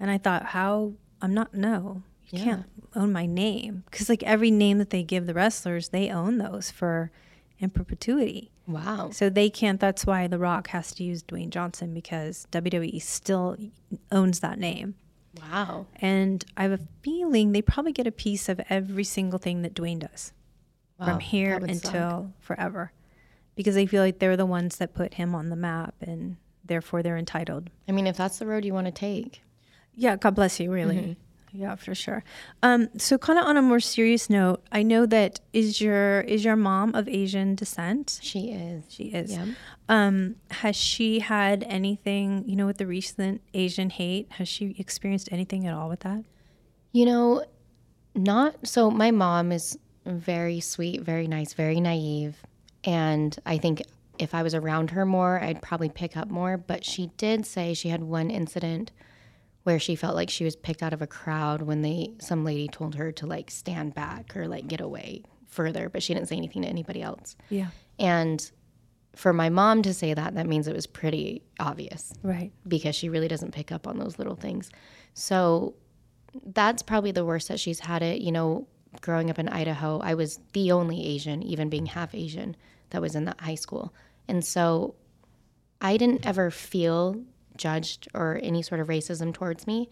[0.00, 2.02] And I thought how I'm not no.
[2.30, 2.44] You Yeah.
[2.44, 6.38] can't own my name because like every name that they give the wrestlers, they own
[6.38, 7.10] those for
[7.58, 8.50] in perpetuity.
[8.66, 9.10] wow.
[9.12, 9.78] So they can't.
[9.80, 13.56] That's why The Rock has to use Dwayne Johnson because WWE still
[14.12, 14.94] owns that name.
[15.40, 15.86] Wow.
[15.96, 19.74] And I have a feeling they probably get a piece of every single thing that
[19.74, 20.32] Dwayne does
[20.98, 21.84] Wow, from here would suck.
[21.94, 22.92] until forever
[23.54, 27.02] because they feel like they're the ones that put him on the map and therefore
[27.02, 27.70] they're entitled.
[27.88, 29.42] I mean, if that's the road you want to take,
[29.94, 30.96] Yeah, God bless you, really.
[30.96, 31.12] Mm-hmm.
[31.56, 32.22] Yeah, for sure.
[32.62, 36.44] Um, so kind of on a more serious note, I know that is your is
[36.44, 38.20] your mom of Asian descent?
[38.22, 38.84] she is.
[38.88, 39.32] She is.
[39.32, 39.46] Yeah.
[39.88, 44.32] Um, has she had anything, you know, with the recent Asian hate?
[44.32, 46.24] Has she experienced anything at all with that?
[46.92, 47.44] You know,
[48.14, 48.90] not so.
[48.90, 52.36] My mom is very sweet, very nice, very naive.
[52.84, 53.82] And I think
[54.18, 56.58] if I was around her more, I'd probably pick up more.
[56.58, 58.90] But she did say she had one incident
[59.66, 62.68] where she felt like she was picked out of a crowd when they some lady
[62.68, 66.36] told her to like stand back or like get away further, but she didn't say
[66.36, 67.34] anything to anybody else.
[67.50, 67.66] Yeah.
[67.98, 68.48] And
[69.16, 72.52] for my mom to say that, that means it was pretty obvious Right.
[72.68, 74.70] because she really doesn't pick up on those little things.
[75.14, 75.74] So
[76.44, 78.20] that's probably the worst that she's had it.
[78.20, 78.68] You know,
[79.00, 82.54] growing up in Idaho, I was the only Asian, even being half Asian,
[82.90, 83.92] that was in that high school.
[84.28, 84.94] And so
[85.80, 87.20] I didn't ever feel
[87.56, 89.88] judged or any sort of racism towards me.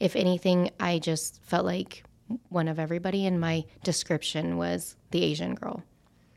[0.00, 2.04] If anything, I just felt like
[2.48, 5.82] one of everybody, and my description was the Asian girl.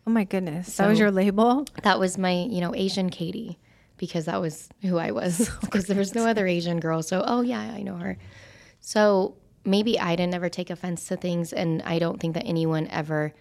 [0.08, 0.78] Oh my goodness.
[0.78, 1.66] that was your label?
[1.84, 3.60] That was my, you know, Asian Katie,
[3.98, 5.50] because that was who I was.
[5.62, 7.04] Because there was no other Asian girl.
[7.04, 8.18] So, oh yeah, I know her.
[8.80, 12.88] So maybe I didn't ever take offense to things, and I don't think that anyone
[12.88, 13.34] ever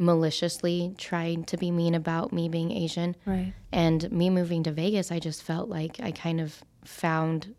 [0.00, 3.14] maliciously tried to be mean about me being Asian.
[3.26, 3.52] Right.
[3.70, 7.54] And me moving to Vegas, I just felt like I kind of found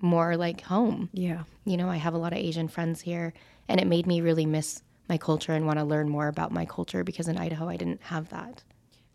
[0.00, 1.10] more like home.
[1.12, 1.44] Yeah.
[1.64, 3.34] You know, I have a lot of Asian friends here,
[3.68, 6.64] and it made me really miss my culture and want to learn more about my
[6.64, 8.64] culture because in Idaho I didn't have that.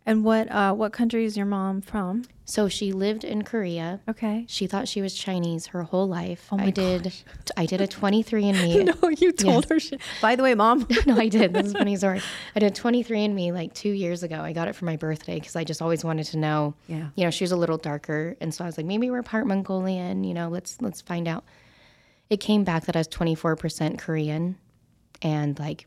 [0.08, 2.24] And what uh, what country is your mom from?
[2.46, 4.00] So she lived in Korea.
[4.08, 4.46] Okay.
[4.48, 6.48] She thought she was Chinese her whole life.
[6.50, 7.14] Oh my I did
[7.58, 9.02] I did a 23andme.
[9.02, 9.82] No, you told her.
[9.82, 10.88] She, by the way, mom.
[11.06, 11.54] no, I did.
[11.54, 12.22] This is a funny story.
[12.56, 14.40] I did 23andme like two years ago.
[14.40, 16.74] I got it for my birthday because I just always wanted to know.
[16.88, 17.10] Yeah.
[17.16, 19.46] You know, she was a little darker, and so I was like, maybe we're part
[19.46, 20.24] Mongolian.
[20.24, 21.44] You know, let's let's find out.
[22.30, 24.58] It came back that I was 24% Korean,
[25.22, 25.86] and like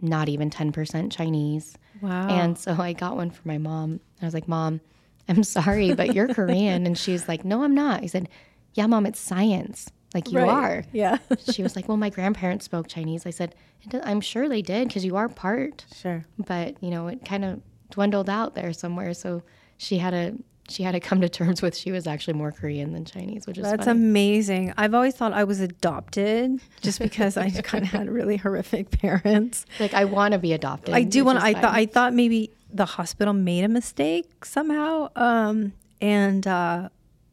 [0.00, 1.76] not even 10% Chinese.
[2.00, 2.28] Wow.
[2.28, 4.00] And so I got one for my mom.
[4.20, 4.80] I was like, Mom,
[5.28, 6.86] I'm sorry, but you're Korean.
[6.86, 8.02] And she was like, No, I'm not.
[8.02, 8.28] I said,
[8.74, 9.88] Yeah, Mom, it's science.
[10.14, 10.48] Like you Right.
[10.48, 10.84] are.
[10.92, 11.18] Yeah.
[11.52, 13.26] She was like, Well, my grandparents spoke Chinese.
[13.26, 13.54] I said,
[14.02, 15.84] I'm sure they did because you are part.
[15.94, 16.24] sure.
[16.38, 19.12] But, you know, it kind of dwindled out there somewhere.
[19.14, 19.42] So
[19.76, 20.34] she had to.
[20.70, 23.58] She had to come to terms with she was actually more Korean than Chinese, which
[23.58, 23.98] is That's funny.
[24.00, 24.72] amazing.
[24.78, 29.66] I've always thought I was adopted just because I kind of had really horrific parents.
[29.78, 30.94] like I want to be adopted.
[30.94, 31.38] I do want.
[31.38, 31.62] I fine.
[31.62, 31.74] thought.
[31.74, 35.08] I thought maybe the hospital made a mistake somehow.
[35.16, 36.88] Um, and uh,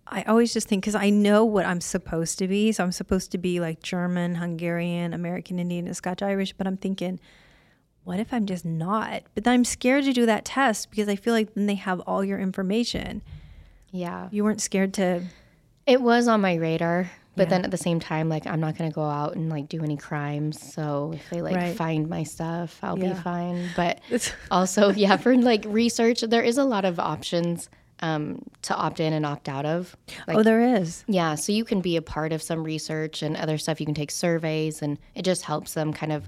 [0.08, 2.74] I always just think because I know what I'm supposed to be.
[2.74, 6.52] So I'm supposed to be like German, Hungarian, American Indian, Scotch Irish.
[6.54, 7.20] But I'm thinking,
[8.04, 9.24] what if I'm just not?
[9.36, 12.00] But then I'm scared to do that test because I feel like then they have
[12.02, 13.22] all your information.
[13.92, 14.30] yeah.
[14.32, 15.22] You weren't scared to.
[15.86, 17.50] It was on my radar, but Yeah.
[17.50, 19.98] then at the same time, like I'm not gonna go out and like do any
[19.98, 20.60] crimes.
[20.74, 21.76] So if they like Right.
[21.76, 23.14] find my stuff, I'll Yeah.
[23.14, 23.68] be fine.
[23.76, 27.70] But It's- also, yeah, for like research, there is a lot of options
[28.04, 29.96] um, to opt in and opt out of.
[30.28, 31.04] Like, oh, there is.
[31.08, 33.80] yeah, so you can be a part of some research and other stuff.
[33.80, 36.28] You can take surveys, and it just helps them kind of,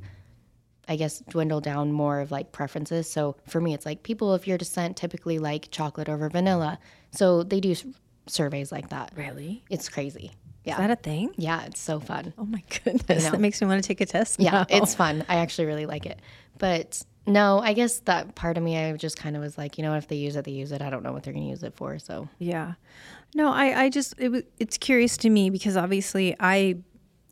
[0.87, 3.09] I guess, dwindle down more of like preferences.
[3.09, 6.79] So for me, it's like people of your descent typically like chocolate over vanilla.
[7.11, 7.85] So they do s-
[8.27, 9.11] surveys like that.
[9.15, 9.63] Really?
[9.69, 10.31] It's crazy.
[10.65, 10.73] Yeah.
[10.73, 11.31] Is that a thing?
[11.37, 12.33] yeah, it's so fun.
[12.37, 13.29] Oh my goodness.
[13.29, 14.39] That makes me want to take a test.
[14.39, 14.65] Yeah, now.
[14.69, 15.25] it's fun.
[15.27, 16.19] I actually really like it.
[16.57, 19.83] But no, I guess that part of me, I just kind of was like, you
[19.83, 20.81] know, if they use it, they use it.
[20.81, 21.99] I don't know what they're going to use it for.
[21.99, 22.73] So Yeah.
[23.35, 26.77] No, I, I just, it, it's curious to me because obviously I,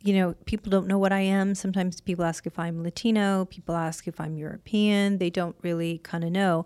[0.02, 1.54] you know, people don't know what I am.
[1.54, 5.18] Sometimes people ask if I'm Latino, people ask if I'm European.
[5.18, 6.64] They don't really kind of know.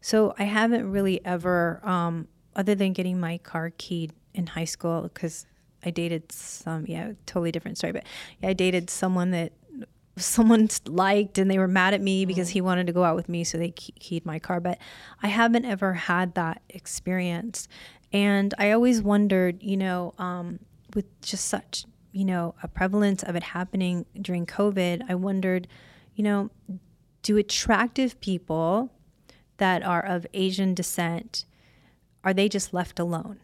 [0.00, 5.02] So I haven't really ever, um, other than getting my car keyed in high school,
[5.02, 5.46] because
[5.82, 8.04] I dated some, yeah, totally different story, but
[8.40, 9.52] yeah, I dated someone that
[10.16, 13.28] someone liked and they were mad at me because he wanted to go out with
[13.28, 14.78] me so they key- keyed my car but
[15.24, 17.66] i haven't ever had that experience
[18.12, 20.60] and i always wondered you know um,
[20.94, 25.68] with just such you know a prevalence of it happening during covid i wondered
[26.14, 26.50] you know
[27.22, 28.90] do attractive people
[29.58, 31.44] that are of asian descent
[32.22, 33.38] are they just left alone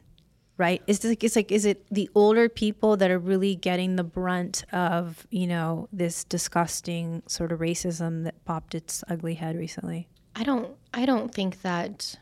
[0.56, 4.04] right is this, it's like is it the older people that are really getting the
[4.04, 10.08] brunt of you know this disgusting sort of racism that popped its ugly head recently
[10.34, 12.16] I don't, I don't think that,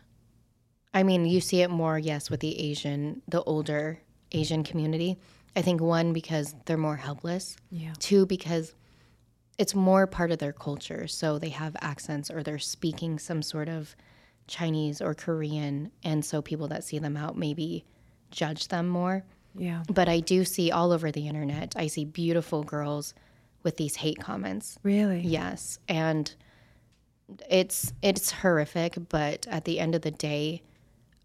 [0.94, 4.00] I mean, you see it more, yes, with the Asian, the older
[4.32, 5.18] Asian community.
[5.58, 7.56] I think one, because they're more helpless.
[7.70, 8.74] yeah Two, because
[9.58, 11.08] it's more part of their culture.
[11.08, 13.96] So they have accents or they're speaking some sort of
[14.46, 15.90] Chinese or Korean.
[16.04, 17.84] And so people that see them out maybe
[18.30, 19.24] judge them more.
[19.56, 23.12] yeah But I do see all over the internet, I see beautiful girls
[23.64, 24.78] with these hate comments.
[24.84, 25.80] really Yes.
[25.88, 26.32] And
[27.50, 30.62] it's it's horrific, but at the end of the day,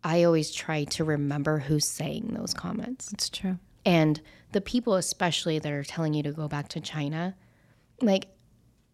[0.03, 3.13] I always try to remember who's saying those comments.
[3.13, 7.35] it's true And the people, especially that are telling you to go back to China,
[8.01, 8.27] like,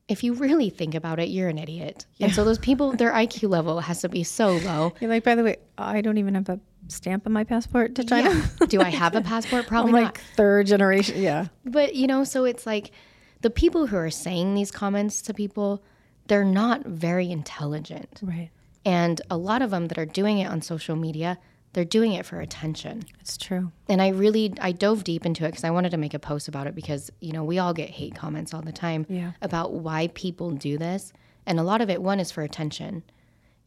[0.07, 2.07] if you really think about it, you're an idiot.
[2.19, 4.93] And so those people, their IQ level has to be so low.
[4.99, 8.03] you're like by the way i don't even have a stamp on my passport to
[8.03, 8.65] china Yeah.
[8.67, 9.67] Do I have a passport?
[9.67, 12.91] Probably like third generation yeah But, you know, so it's like
[13.41, 15.83] the people who are saying these comments to people,
[16.27, 18.19] they're not very intelligent.
[18.23, 18.49] right
[18.85, 21.37] And a lot of them that are doing it on social media,
[21.73, 23.03] they're doing it for attention.
[23.19, 26.13] it's true and I really I dove deep into it because I wanted to make
[26.13, 29.05] a post about it because you know we all get hate comments all the time
[29.09, 29.31] Yeah.
[29.41, 31.13] about why people do this,
[31.45, 33.03] and a lot of it one is for attention,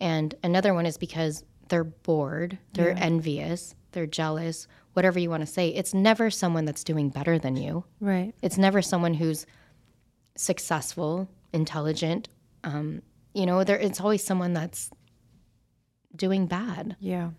[0.00, 5.46] and another one is because they're bored, they're envious, they're jealous, whatever you want to
[5.46, 5.68] say.
[5.68, 7.84] It's never someone that's doing better than you.
[8.00, 9.46] right It's never someone who's
[10.36, 12.28] successful, intelligent.
[12.64, 13.02] Um,
[13.34, 14.90] you know, there it's always someone that's
[16.14, 16.96] doing bad.
[17.00, 17.30] Yeah.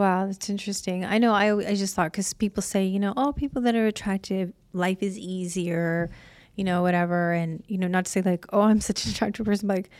[0.00, 1.04] Wow, that's interesting.
[1.04, 1.34] I know.
[1.34, 5.02] I I just thought because people say, you know, oh, people that are attractive, life
[5.02, 6.10] is easier.
[6.56, 7.32] you know, whatever.
[7.32, 9.90] And, you know, not to say like, oh, I'm such an attractive person, but like,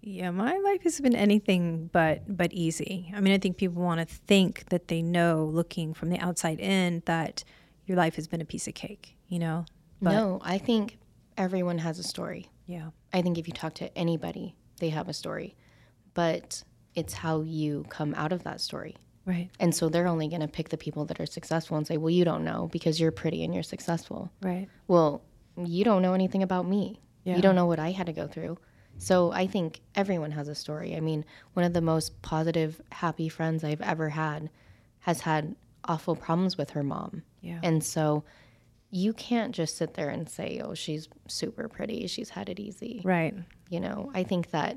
[0.00, 3.12] yeah, my life has been anything but but easy.
[3.14, 6.58] I mean, I think people want to think that they know looking from the outside
[6.58, 7.44] in that
[7.84, 9.66] your life has been a piece of cake, you know?
[10.00, 10.96] But no, I think
[11.36, 12.48] everyone has a story.
[12.66, 12.90] Yeah.
[13.12, 15.54] I think if you talk to anybody, they have a story.
[16.14, 18.96] But it's how you come out of that story.
[19.30, 19.48] Right.
[19.60, 22.10] And so they're only going to pick the people that are successful and say, "Well,
[22.10, 24.68] you don't know because you're pretty and you're successful." Right.
[24.88, 25.22] Well,
[25.56, 27.00] you don't know anything about me.
[27.24, 27.36] Yeah.
[27.36, 28.58] You don't know what I had to go through.
[28.98, 30.96] So I think everyone has a story.
[30.96, 34.50] I mean, one of the most positive, happy friends I've ever had
[35.00, 37.22] has had awful problems with her mom.
[37.40, 37.60] Yeah.
[37.62, 38.24] And so
[38.90, 42.06] you can't just sit there and say, "Oh, she's super pretty.
[42.08, 43.34] She's had it easy." Right.
[43.68, 44.76] You know, I think that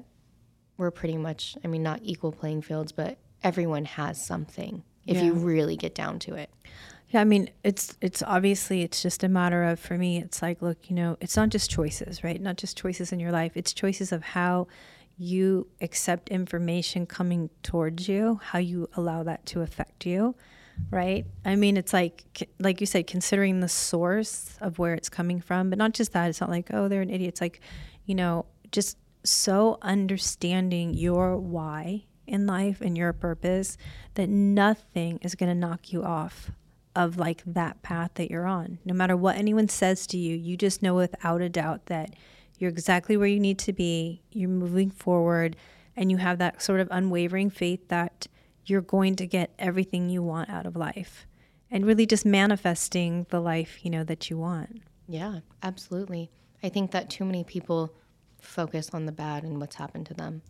[0.77, 5.23] we're pretty much, I mean, not equal playing fields, but everyone has something if yeah.
[5.23, 6.49] you really get down to it.
[7.09, 10.63] Yeah, I mean, it's it's obviously it's just a matter of for me, it's like,
[10.63, 12.41] look, you know, it's not just choices, right?
[12.41, 13.51] Not just choices in your life.
[13.55, 14.67] It's choices of how
[15.19, 20.33] you accept information coming towards you, how you allow that to affect you,
[20.89, 21.25] right?
[21.45, 25.69] I mean, it's like like you said, considering the source of where it's coming from,
[25.69, 26.29] but not just that.
[26.29, 27.29] It's not like, oh, they're an idiot.
[27.29, 27.61] It's like,
[28.05, 33.77] you know, just so understanding your why in life and your purpose
[34.15, 36.51] that nothing is going to knock you off
[36.95, 38.79] of like that path that you're on.
[38.85, 42.15] No matter what anyone says to you, you just know without a doubt that
[42.57, 45.55] you're exactly where you need to be, you're moving forward,
[45.95, 48.27] and you have that sort of unwavering faith that
[48.65, 51.27] you're going to get everything you want out of life
[51.69, 54.81] and really just manifesting the life, you know, that you want.
[55.07, 56.29] Yeah, absolutely.
[56.61, 57.93] I think that too many people
[58.43, 60.41] focus on the bad and what's happened to them.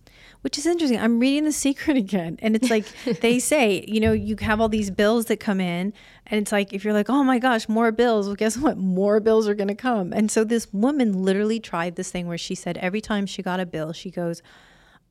[0.41, 0.99] Which is interesting.
[0.99, 2.85] I'm reading The Secret again, and it's like
[3.21, 5.93] they say, you know, you have all these bills that come in,
[6.27, 8.27] and it's like if you're like, oh my gosh, more bills.
[8.27, 8.77] Well, guess what?
[8.77, 10.13] More bills are going to come.
[10.13, 13.59] And so this woman literally tried this thing where she said every time she got
[13.59, 14.41] a bill, she goes,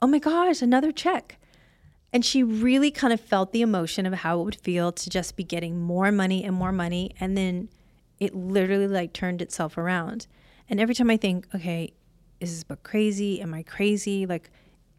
[0.00, 1.38] oh my gosh, another check.
[2.12, 5.34] And she really kind of felt the emotion of how it would feel to just
[5.34, 7.14] be getting more money and more money.
[7.18, 7.70] And then
[8.20, 10.26] it literally like turned itself around.
[10.68, 11.94] And every time I think, okay,
[12.42, 13.40] is this book crazy?
[13.40, 14.26] Am I crazy?
[14.26, 14.50] Like,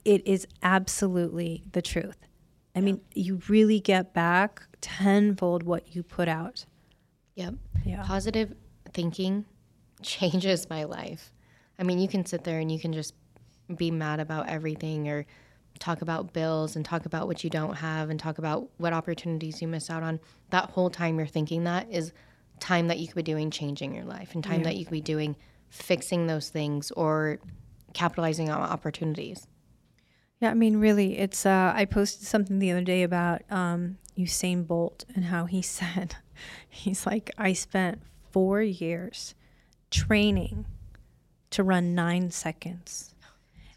[0.06, 2.18] it is absolutely the truth.
[2.74, 2.86] I yeah.
[2.86, 6.66] mean, you really get back tenfold what you put out.
[7.36, 7.56] Yep.
[7.86, 8.04] Yeah.
[8.04, 8.54] Positive
[8.94, 9.46] thinking
[10.02, 11.34] changes my life.
[11.78, 13.14] I mean, you can sit there and you can just
[13.76, 15.26] be mad about everything or
[15.80, 19.62] talk about bills and talk about what you don't have and talk about what opportunities
[19.62, 20.20] you miss out on.
[20.52, 22.14] That whole time you're thinking that is
[22.60, 24.66] time that you could be doing changing your life and time yeah.
[24.66, 25.36] that you could be doing
[25.74, 27.40] fixing those things or
[27.94, 29.48] capitalizing on opportunities.
[30.40, 31.46] Yeah, I mean, really, it's.
[31.46, 36.16] Uh, I posted something the other day about um, Usain Bolt and how he said,
[36.70, 39.36] he's like, I spent four years
[39.90, 40.66] training
[41.52, 43.16] to run nine seconds,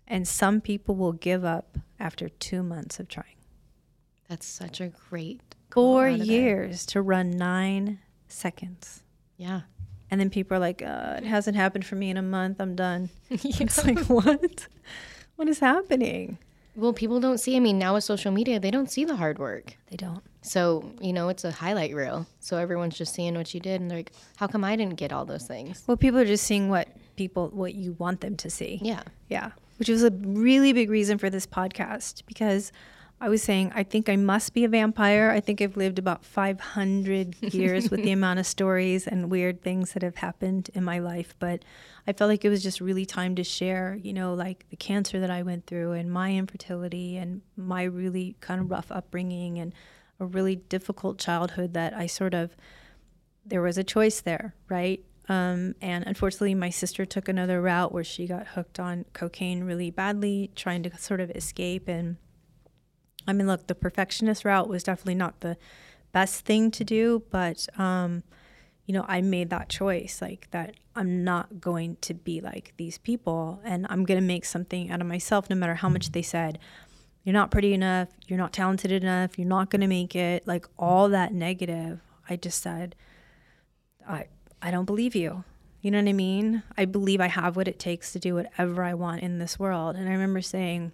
[0.06, 3.36] and some people will give up after two months of trying.
[4.28, 9.02] That's such a great four years to run nine seconds.
[9.36, 9.62] Yeah.
[10.10, 12.60] And then people are like, uh, it hasn't happened for me in a month.
[12.60, 13.10] I'm done.
[13.30, 14.68] it's like, what?
[15.36, 16.38] What is happening?
[16.76, 17.56] Well, people don't see.
[17.56, 19.76] I mean, now with social media, they don't see the hard work.
[19.90, 20.22] They don't.
[20.42, 22.26] So, you know, it's a highlight reel.
[22.38, 25.12] So everyone's just seeing what you did and they're like, how come I didn't get
[25.12, 25.82] all those things?
[25.86, 28.78] Well, people are just seeing what people, what you want them to see.
[28.82, 29.02] Yeah.
[29.28, 29.52] Yeah.
[29.78, 32.72] Which was a really big reason for this podcast because
[33.18, 35.30] I was saying, I think I must be a vampire.
[35.30, 39.92] I think I've lived about 500 years with the amount of stories and weird things
[39.92, 41.34] that have happened in my life.
[41.38, 41.64] But
[42.06, 45.18] I felt like it was just really time to share, you know, like the cancer
[45.18, 49.74] that I went through and my infertility and my really kind of rough upbringing and
[50.20, 52.54] a really difficult childhood that I sort of,
[53.46, 55.02] there was a choice there, right?
[55.30, 59.90] Um, and unfortunately, my sister took another route where she got hooked on cocaine really
[59.90, 62.16] badly, trying to sort of escape and
[63.26, 65.56] I mean, look, the perfectionist route was definitely not the
[66.12, 68.22] best thing to do, but um,
[68.86, 72.98] you know, I made that choice, like that I'm not going to be like these
[72.98, 76.58] people, and I'm gonna make something out of myself, no matter how much they said.
[77.24, 78.08] You're not pretty enough.
[78.28, 79.36] You're not talented enough.
[79.36, 80.46] You're not gonna make it.
[80.46, 82.00] Like all that negative.
[82.30, 82.94] I just said,
[84.08, 84.26] I
[84.62, 85.44] I don't believe you.
[85.82, 86.62] You know what I mean?
[86.76, 89.96] I believe I have what it takes to do whatever I want in this world.
[89.96, 90.92] And I remember saying,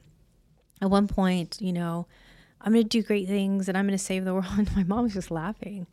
[0.82, 2.06] at one point, you know,
[2.62, 4.46] I'm going to do great things and I'm going to save the world.
[4.56, 5.86] And my mom was just laughing.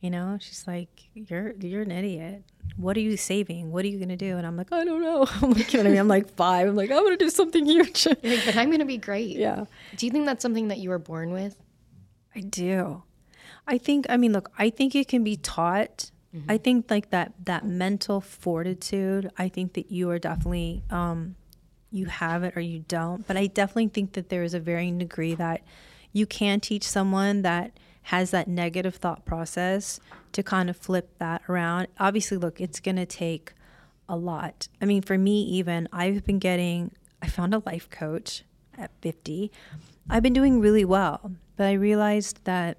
[0.00, 2.42] You know, she's like, "You're you're an idiot.
[2.76, 3.72] What are you saving?
[3.72, 5.84] What are you gonna do?" And I'm like, "I don't know." I'm like, you know
[5.84, 6.00] what I mean?
[6.00, 6.68] I'm like five.
[6.68, 9.36] I'm like, "I'm gonna do something huge." Like, but I'm gonna be great.
[9.36, 9.64] Yeah.
[9.96, 11.56] Do you think that's something that you were born with?
[12.34, 13.04] I do.
[13.66, 14.04] I think.
[14.10, 14.50] I mean, look.
[14.58, 16.10] I think it can be taught.
[16.46, 19.30] I think like that that mental fortitude.
[19.38, 21.36] I think that you are definitely um,
[21.90, 23.26] you have it or you don't.
[23.26, 25.62] But I definitely think that there is a varying degree that
[26.16, 30.00] you can teach someone that has that negative thought process
[30.32, 31.88] to kind of flip that around.
[32.00, 33.52] Obviously, look, it's going to take
[34.08, 34.68] a lot.
[34.80, 36.92] I mean, for me, even I've been getting.
[37.20, 38.44] I found a life coach
[38.78, 39.52] at 50.
[40.08, 42.78] I've been doing really well, but I realized that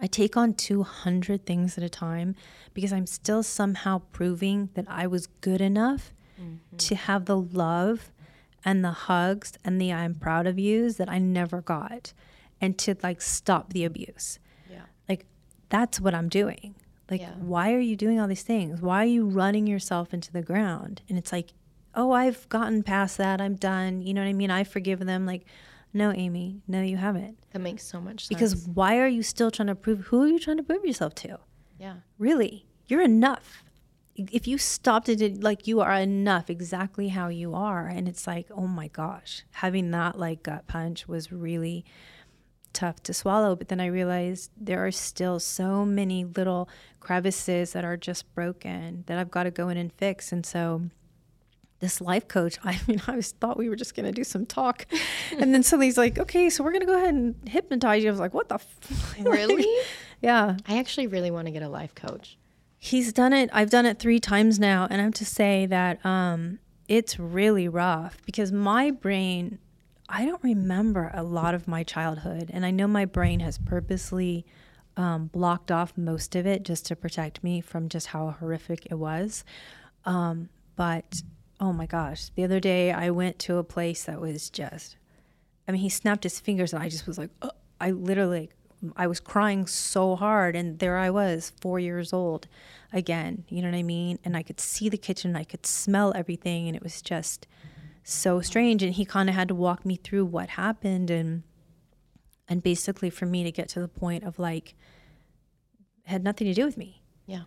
[0.00, 2.34] I take on 200 things at a time
[2.74, 6.76] because I'm still somehow proving that I was good enough mm-hmm.
[6.76, 8.10] to have the love
[8.66, 12.12] and the hugs and the I'm proud of yous that I never got
[12.60, 14.38] and to like stop the abuse.
[14.70, 14.82] Yeah.
[15.08, 15.24] Like
[15.70, 16.74] that's what I'm doing.
[17.10, 17.34] Like Yeah.
[17.38, 18.82] why are you doing all these things?
[18.82, 21.00] Why are you running yourself into the ground?
[21.08, 21.52] And it's like,
[21.94, 23.40] "Oh, I've gotten past that.
[23.40, 24.50] I'm done." You know what I mean?
[24.50, 25.44] I've forgiven them like,
[25.94, 28.28] "No, Amy, no you haven't." That makes so much sense.
[28.28, 31.14] Because why are you still trying to prove who are you trying to prove yourself
[31.16, 31.38] to?
[31.78, 31.96] yeah.
[32.18, 33.62] Really, you're enough.
[34.18, 37.86] If you stopped it, like you are enough exactly how you are.
[37.86, 41.84] And it's like, oh my gosh, having that like gut punch was really
[42.72, 43.56] tough to swallow.
[43.56, 46.68] But then I realized there are still so many little
[47.00, 50.32] crevices that are just broken that I've got to go in and fix.
[50.32, 50.90] And so
[51.80, 54.46] this life coach, I mean, I was thought we were just going to do some
[54.46, 54.86] talk.
[55.38, 58.08] and then somebody's like, okay, so we're going to go ahead and hypnotize you.
[58.08, 58.56] I was like, what the?
[58.56, 59.16] F-?
[59.24, 59.66] Really?
[60.20, 60.56] yeah.
[60.66, 62.38] I actually really want to get a life coach.
[62.86, 63.50] He's done it.
[63.52, 67.68] I've done it three times now, and I have to say that um, it's really
[67.68, 69.58] rough because my brain.
[70.08, 74.46] I don't remember a lot of my childhood, and I know my brain has purposely
[74.96, 78.94] um, blocked off most of it just to protect me from just how horrific it
[78.94, 79.42] was.
[80.04, 81.22] Um, but
[81.58, 84.96] oh my gosh, the other day I went to a place that was just.
[85.66, 88.50] I mean, he snapped his fingers, and I just was like, "Ugh." I literally,
[88.96, 92.46] I was crying so hard, and there I was, four years old,
[92.92, 93.44] again.
[93.48, 94.18] You know what I mean?
[94.24, 97.46] And I could see the kitchen, I could smell everything, and it was just
[98.04, 98.82] so strange.
[98.82, 101.42] And he kind of had to walk me through what happened, and
[102.48, 104.74] and basically for me to get to the point of like,
[106.04, 107.02] it had nothing to do with me.
[107.26, 107.42] Yeah.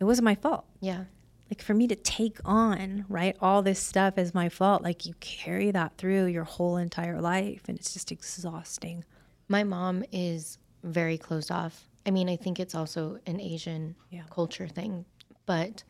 [0.00, 1.04] It wasn't my fault Yeah.
[1.48, 5.14] like for me to take on right all this stuff as my fault like you
[5.20, 9.04] carry that through your whole entire life and it's just exhausting
[9.48, 11.88] My mom is very closed off.
[12.06, 14.24] I mean, I think it's also an Asian Yeah.
[14.30, 15.04] culture thing.
[15.46, 15.84] But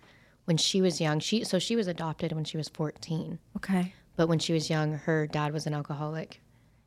[0.45, 3.39] when she was young, she so she was adopted when she was 14.
[3.57, 6.41] okay But when she was young, her dad was an alcoholic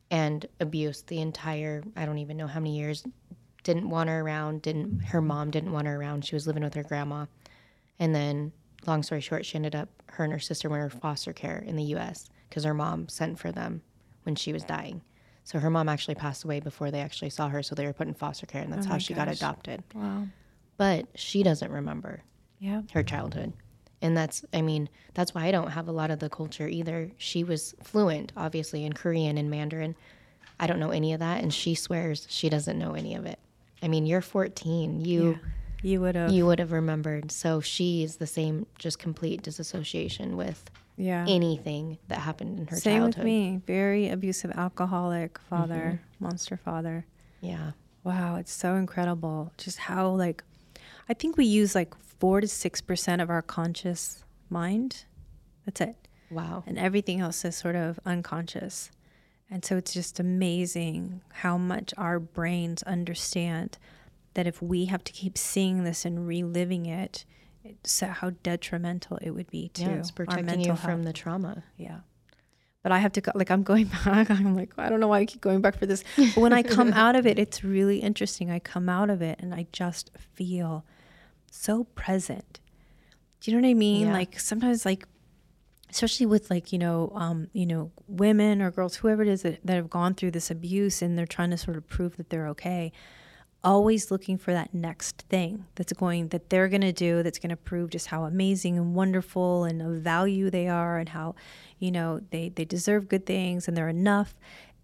[0.10, 3.06] and abused the entire I don't even know how many years.
[3.64, 4.62] Didn't want her around.
[4.62, 5.28] Didn't her mm-hmm.
[5.28, 6.24] mom didn't want her around.
[6.24, 7.26] She was living with her grandma,
[8.00, 8.54] and then
[8.86, 11.76] long story short, she ended up her and her sister were in foster care in
[11.76, 12.30] the U.S.
[12.48, 13.82] because her mom sent for them
[14.24, 15.02] when she was dying.
[15.48, 17.64] So her mom actually passed away before they actually saw her.
[17.64, 19.82] So they were put in foster care, and that's Oh how she got adopted.
[19.96, 20.28] wow
[20.76, 22.22] But she doesn't remember
[22.60, 23.54] yeah her childhood.
[24.02, 27.12] And that's, I mean, that's why I don't have a lot of the culture either.
[27.18, 29.96] She was fluent, obviously, in Korean and Mandarin.
[30.60, 31.42] I don't know any of that.
[31.42, 33.40] And she swears she doesn't know any of it.
[33.82, 35.00] I mean, you're 14.
[35.02, 35.40] You.
[35.82, 37.32] you would have You would have remembered.
[37.32, 42.76] So she is the same, just complete disassociation with yeah anything that happened in her
[42.76, 43.18] same childhood.
[43.18, 46.24] with me very abusive alcoholic father mm-hmm.
[46.26, 47.06] monster father
[47.42, 47.72] Yeah.
[48.04, 50.44] wow it's so incredible just how like
[51.08, 55.06] i think we use like four to six percent of our conscious mind
[55.66, 56.64] that's it Wow.
[56.68, 58.92] and everything else is sort of unconscious.
[59.50, 63.78] And so it's just amazing how much our brains understand
[64.34, 67.24] that if we have to keep seeing this and reliving it,
[67.70, 71.06] it's how detrimental it would be to Yeah, it's our protecting mental you from health.
[71.06, 71.64] the trauma.
[71.78, 72.00] Yeah.
[72.84, 74.30] But I have to go, like, I'm going back.
[74.32, 76.04] I'm like, I don't know why I keep going back for this.
[76.18, 78.50] But when I come out of it, it's really interesting.
[78.50, 80.86] I come out of it and I just feel
[81.52, 82.60] so present.
[83.42, 84.08] Do you know what I mean?
[84.08, 84.14] Yeah.
[84.14, 85.06] Like, sometimes, like,
[85.90, 89.60] especially with like you know um, you know women or girls whoever it is that,
[89.66, 92.48] that have gone through this abuse and they're trying to sort of prove that they're
[92.50, 92.92] okay
[93.68, 97.50] always looking for that next thing that's going that they're going to do that's going
[97.50, 101.36] to prove just how amazing and wonderful and of value they are and how
[101.78, 104.36] you know they they deserve good things and they're enough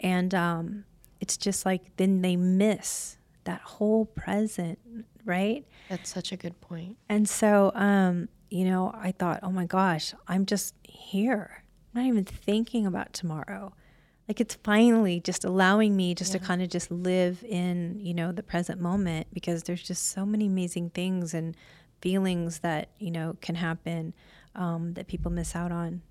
[0.01, 0.83] and um,
[1.21, 4.77] it's just like then they miss that whole present
[5.23, 6.97] right That's such a good point.
[7.07, 11.63] and so, um, you know, I thought, oh my gosh, I'm just here.
[11.95, 13.73] I'm not even thinking about tomorrow.
[14.27, 18.31] Like it's finally just allowing me just to kind of just live in, you know,
[18.31, 21.57] the present moment because there's just so many amazing things and
[22.01, 24.13] feelings that, you know, can happen
[24.55, 26.01] um, that people miss out on.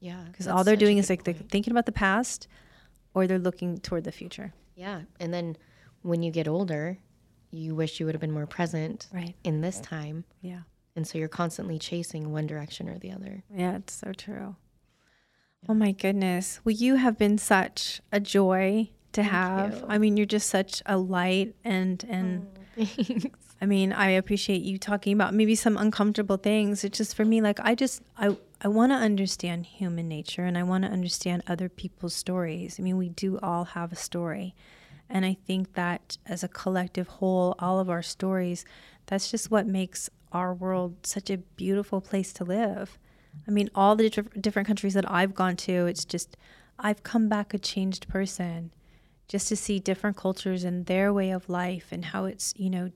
[0.00, 0.24] Yeah.
[0.30, 2.48] Because all they're doing is like they're thinking about the past
[3.14, 4.52] or they're looking toward the future.
[4.74, 5.02] Yeah.
[5.20, 5.56] And then
[6.02, 6.98] when you get older,
[7.50, 9.34] you wish you would have been more present Right.
[9.44, 10.24] in this time.
[10.40, 10.60] Yeah.
[10.96, 13.42] And so you're constantly chasing one direction or the other.
[13.54, 14.56] Yeah, it's so true.
[15.66, 16.60] Oh my goodness.
[16.64, 19.78] Well, you have been such a joy to have.
[19.78, 19.84] you.
[19.88, 22.46] I mean, you're just such a light and and
[22.78, 22.84] oh,
[23.60, 26.84] I mean, I appreciate you talking about maybe some uncomfortable things.
[26.84, 30.56] It's just for me like I just I I want to understand human nature and
[30.56, 32.76] I want to understand other people's stories.
[32.78, 34.54] I mean, we do all have a story.
[35.10, 38.64] And I think that as a collective whole, all of our stories,
[39.06, 42.98] that's just what makes our world such a beautiful place to live.
[43.46, 46.36] I mean, all the diff- different countries that I've gone to, it's just,
[46.78, 48.72] I've come back a changed person
[49.26, 52.90] just to see different cultures and their way of life and how it's, you know,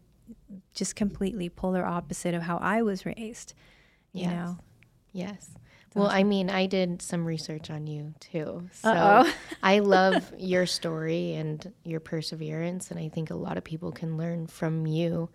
[0.75, 3.55] just completely polar opposite of how I was raised.
[4.13, 4.31] You Yes.
[4.33, 4.59] know?
[5.13, 5.51] Yes.
[5.95, 8.69] Well, I mean, I did some research on you too.
[8.73, 9.31] So.
[9.63, 12.91] I love your story and your perseverance.
[12.91, 15.29] And I think a lot of people can learn from you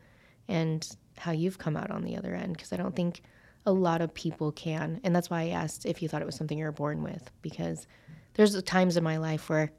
[0.47, 0.87] and
[1.17, 2.53] how you've come out on the other end.
[2.53, 3.21] Because I don't think
[3.67, 5.01] a lot of people can.
[5.03, 7.29] And that's why I asked if you thought it was something you were born with.
[7.41, 7.85] Because
[8.33, 9.71] there's times in my life where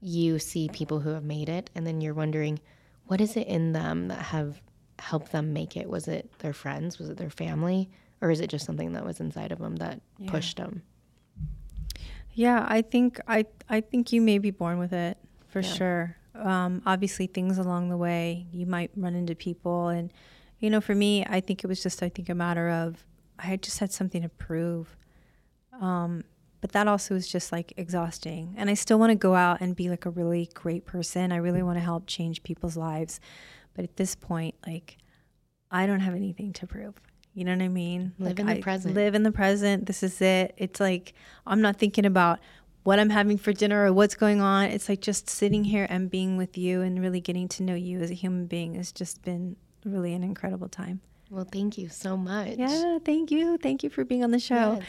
[0.00, 2.58] you see people who have made it and then you're wondering,
[3.06, 4.60] what is it in them that have
[4.98, 5.88] helped them make it?
[5.88, 6.98] Was it their friends?
[6.98, 7.90] Was it their family?
[8.22, 10.30] Or is it just something that was inside of them that Yeah.
[10.30, 10.82] pushed them?
[12.32, 15.68] Yeah, I think I I think you may be born with it for Yeah.
[15.68, 16.16] sure.
[16.34, 20.10] Um, obviously, things along the way you might run into people, and
[20.64, 23.04] you know, for me, I think it was just I think a matter of
[23.38, 24.96] I just had something to prove.
[25.78, 26.24] Um,
[26.62, 29.76] but that also is just like exhausting, and I still want to go out and
[29.76, 31.32] be like a really great person.
[31.32, 33.20] I really want to help change people's lives,
[33.74, 34.96] but at this point, like
[35.70, 36.94] I don't have anything to prove.
[37.34, 38.14] You know what I mean?
[38.18, 38.94] Live Like, in the I present.
[38.94, 39.84] Live in the present.
[39.84, 40.54] This is it.
[40.56, 41.12] It's like
[41.46, 42.38] I'm not thinking about
[42.84, 44.70] what I'm having for dinner or what's going on.
[44.70, 48.00] It's like just sitting here and being with you and really getting to know you
[48.00, 51.00] as a human being has just been really an incredible time.
[51.30, 52.58] Well, thank you so much.
[52.58, 53.58] Yeah, thank you.
[53.58, 54.74] Thank you for being on the show.
[54.78, 54.86] Yes.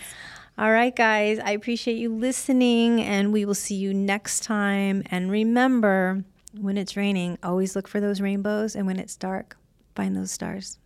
[0.58, 5.04] All right, guys, I appreciate you listening, and we will see you next time.
[5.08, 6.24] And remember,
[6.58, 9.58] when it's raining, always look for those rainbows, and when it's dark,
[9.96, 10.78] find those stars.